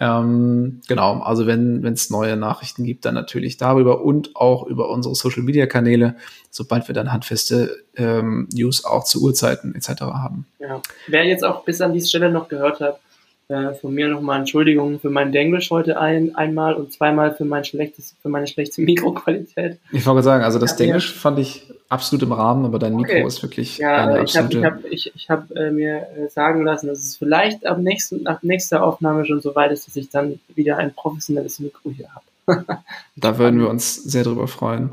[0.00, 5.14] Ähm, genau, also wenn es neue Nachrichten gibt, dann natürlich darüber und auch über unsere
[5.14, 6.16] Social-Media-Kanäle,
[6.50, 10.02] sobald wir dann handfeste ähm, News auch zu Uhrzeiten etc.
[10.02, 10.46] haben.
[10.58, 10.82] Ja.
[11.06, 13.00] Wer jetzt auch bis an diese Stelle noch gehört hat,
[13.48, 17.64] äh, von mir nochmal Entschuldigung für mein Englisch heute ein, einmal und zweimal für mein
[17.64, 19.78] schlechtes, für meine schlechte Mikroqualität.
[19.92, 23.26] Ich wollte sagen, also das Englisch fand ich absolut im Rahmen, aber dein Mikro okay.
[23.26, 24.58] ist wirklich ja, eine absolute...
[24.58, 27.78] Ich habe ich hab, ich hab, äh, mir äh, sagen lassen, dass es vielleicht ab
[27.78, 31.90] nächsten, nach nächster Aufnahme schon so weit ist, dass ich dann wieder ein professionelles Mikro
[31.90, 32.64] hier habe.
[33.16, 34.90] da würden wir uns sehr drüber freuen.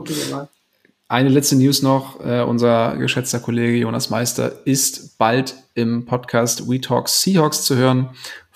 [1.07, 2.23] Eine letzte News noch.
[2.25, 8.09] Äh, unser geschätzter Kollege Jonas Meister ist bald im Podcast We Talk Seahawks zu hören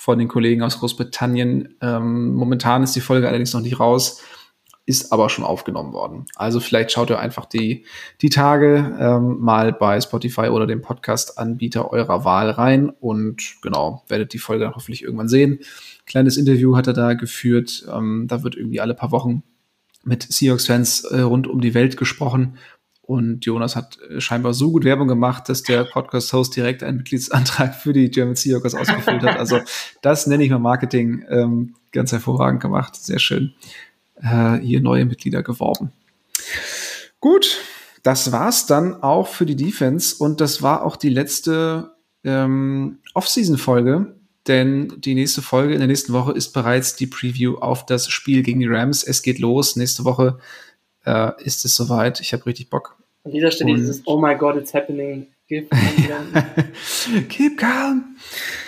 [0.06, 1.78] von den Kollegen aus Großbritannien.
[1.82, 4.22] Ähm, momentan ist die Folge allerdings noch nicht raus
[4.88, 6.26] ist aber schon aufgenommen worden.
[6.36, 7.86] Also vielleicht schaut ihr einfach die,
[8.22, 14.32] die Tage ähm, mal bei Spotify oder dem Podcast-Anbieter eurer Wahl rein und genau, werdet
[14.34, 15.58] die Folge dann hoffentlich irgendwann sehen.
[16.06, 17.88] Kleines Interview hat er da geführt.
[17.91, 19.41] Ähm, da wird irgendwie alle paar Wochen
[20.03, 22.60] mit Seahawks-Fans äh, rund um die Welt gesprochen.
[23.06, 27.76] Und Jonas hat äh, scheinbar so gut Werbung gemacht, dass der Podcast-Host direkt einen Mitgliedsantrag
[27.76, 29.38] für die German Seahawks ausgefüllt hat.
[29.38, 29.60] Also
[30.01, 31.24] das nenne ich mal Marketing.
[31.30, 32.95] Ähm, ganz hervorragend gemacht.
[32.95, 33.53] Sehr schön
[34.22, 35.91] äh, hier neue Mitglieder geworben.
[37.20, 37.60] Gut,
[38.03, 41.91] das war's dann auch für die Defense und das war auch die letzte
[42.24, 44.16] ähm, Off-Season-Folge,
[44.47, 48.43] denn die nächste Folge in der nächsten Woche ist bereits die Preview auf das Spiel
[48.43, 49.03] gegen die Rams.
[49.03, 49.76] Es geht los.
[49.76, 50.38] Nächste Woche
[51.06, 52.20] äh, ist es soweit.
[52.20, 52.95] Ich habe richtig Bock.
[53.24, 55.28] An dieser Stelle und dieses Oh my God, it's happening.
[55.47, 55.70] Keep
[57.60, 58.16] calm.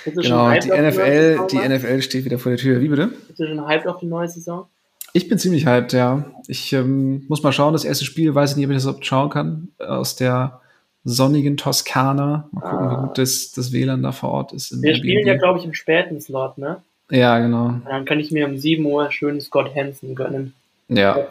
[0.05, 2.81] Genau, die NFL, die NFL steht wieder vor der Tür.
[2.81, 3.07] Wie bitte?
[3.07, 4.67] Bist du schon hyped auf die neue Saison?
[5.13, 6.25] Ich bin ziemlich hyped, ja.
[6.47, 9.05] Ich ähm, muss mal schauen, das erste Spiel, weiß ich nicht, ob ich das überhaupt
[9.05, 10.61] schauen kann, aus der
[11.03, 12.47] sonnigen Toskana.
[12.51, 12.91] Mal gucken, ah.
[12.91, 14.79] wie gut das, das WLAN da vor Ort ist.
[14.81, 16.83] Wir spielen ja, glaube ich, im späten Slot, ne?
[17.09, 17.67] Ja, genau.
[17.67, 20.53] Und dann kann ich mir um 7 Uhr schön Scott Hansen gönnen.
[20.89, 21.27] Ja.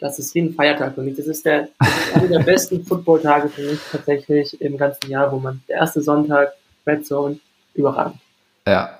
[0.00, 1.16] Das ist wie ein Feiertag für mich.
[1.16, 5.30] Das ist, der, das ist einer der besten Football-Tage für mich tatsächlich im ganzen Jahr,
[5.32, 6.52] wo man der erste Sonntag,
[6.86, 7.38] Red Zone,
[7.74, 8.16] überragend.
[8.66, 8.98] Ja,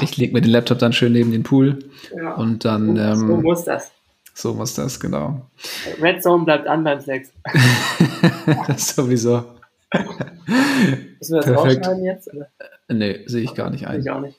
[0.00, 1.78] ich lege mir den Laptop dann schön neben den Pool
[2.16, 2.34] ja.
[2.34, 2.96] und dann.
[2.96, 3.92] Ähm, so muss das.
[4.34, 5.42] So muss das, genau.
[6.00, 7.30] Red Zone bleibt an beim Sex.
[8.66, 9.44] das sowieso.
[11.18, 12.32] Müssen wir das rausschneiden jetzt?
[12.32, 12.48] Oder?
[12.88, 14.00] Nee, sehe ich gar nicht ein.
[14.00, 14.38] Ich auch nicht.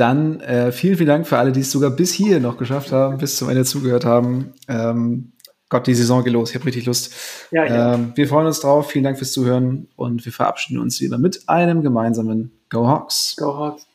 [0.00, 3.18] Dann äh, vielen, vielen Dank für alle, die es sogar bis hier noch geschafft haben,
[3.18, 4.54] bis zum Ende zugehört haben.
[4.66, 5.32] Ähm,
[5.68, 6.48] Gott, die Saison geht los.
[6.48, 7.12] Ich habe richtig Lust.
[7.50, 7.94] Ja, ja.
[7.94, 8.90] Ähm, wir freuen uns drauf.
[8.90, 13.36] Vielen Dank fürs Zuhören und wir verabschieden uns wieder mit einem gemeinsamen Go Hawks.
[13.36, 13.86] Go Hawks.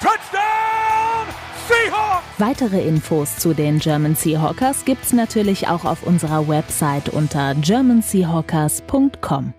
[0.00, 1.28] Touchdown
[1.68, 2.24] Seahawks!
[2.38, 9.54] Weitere Infos zu den German Seahawkers gibt's natürlich auch auf unserer Website unter germanseahawkers.com.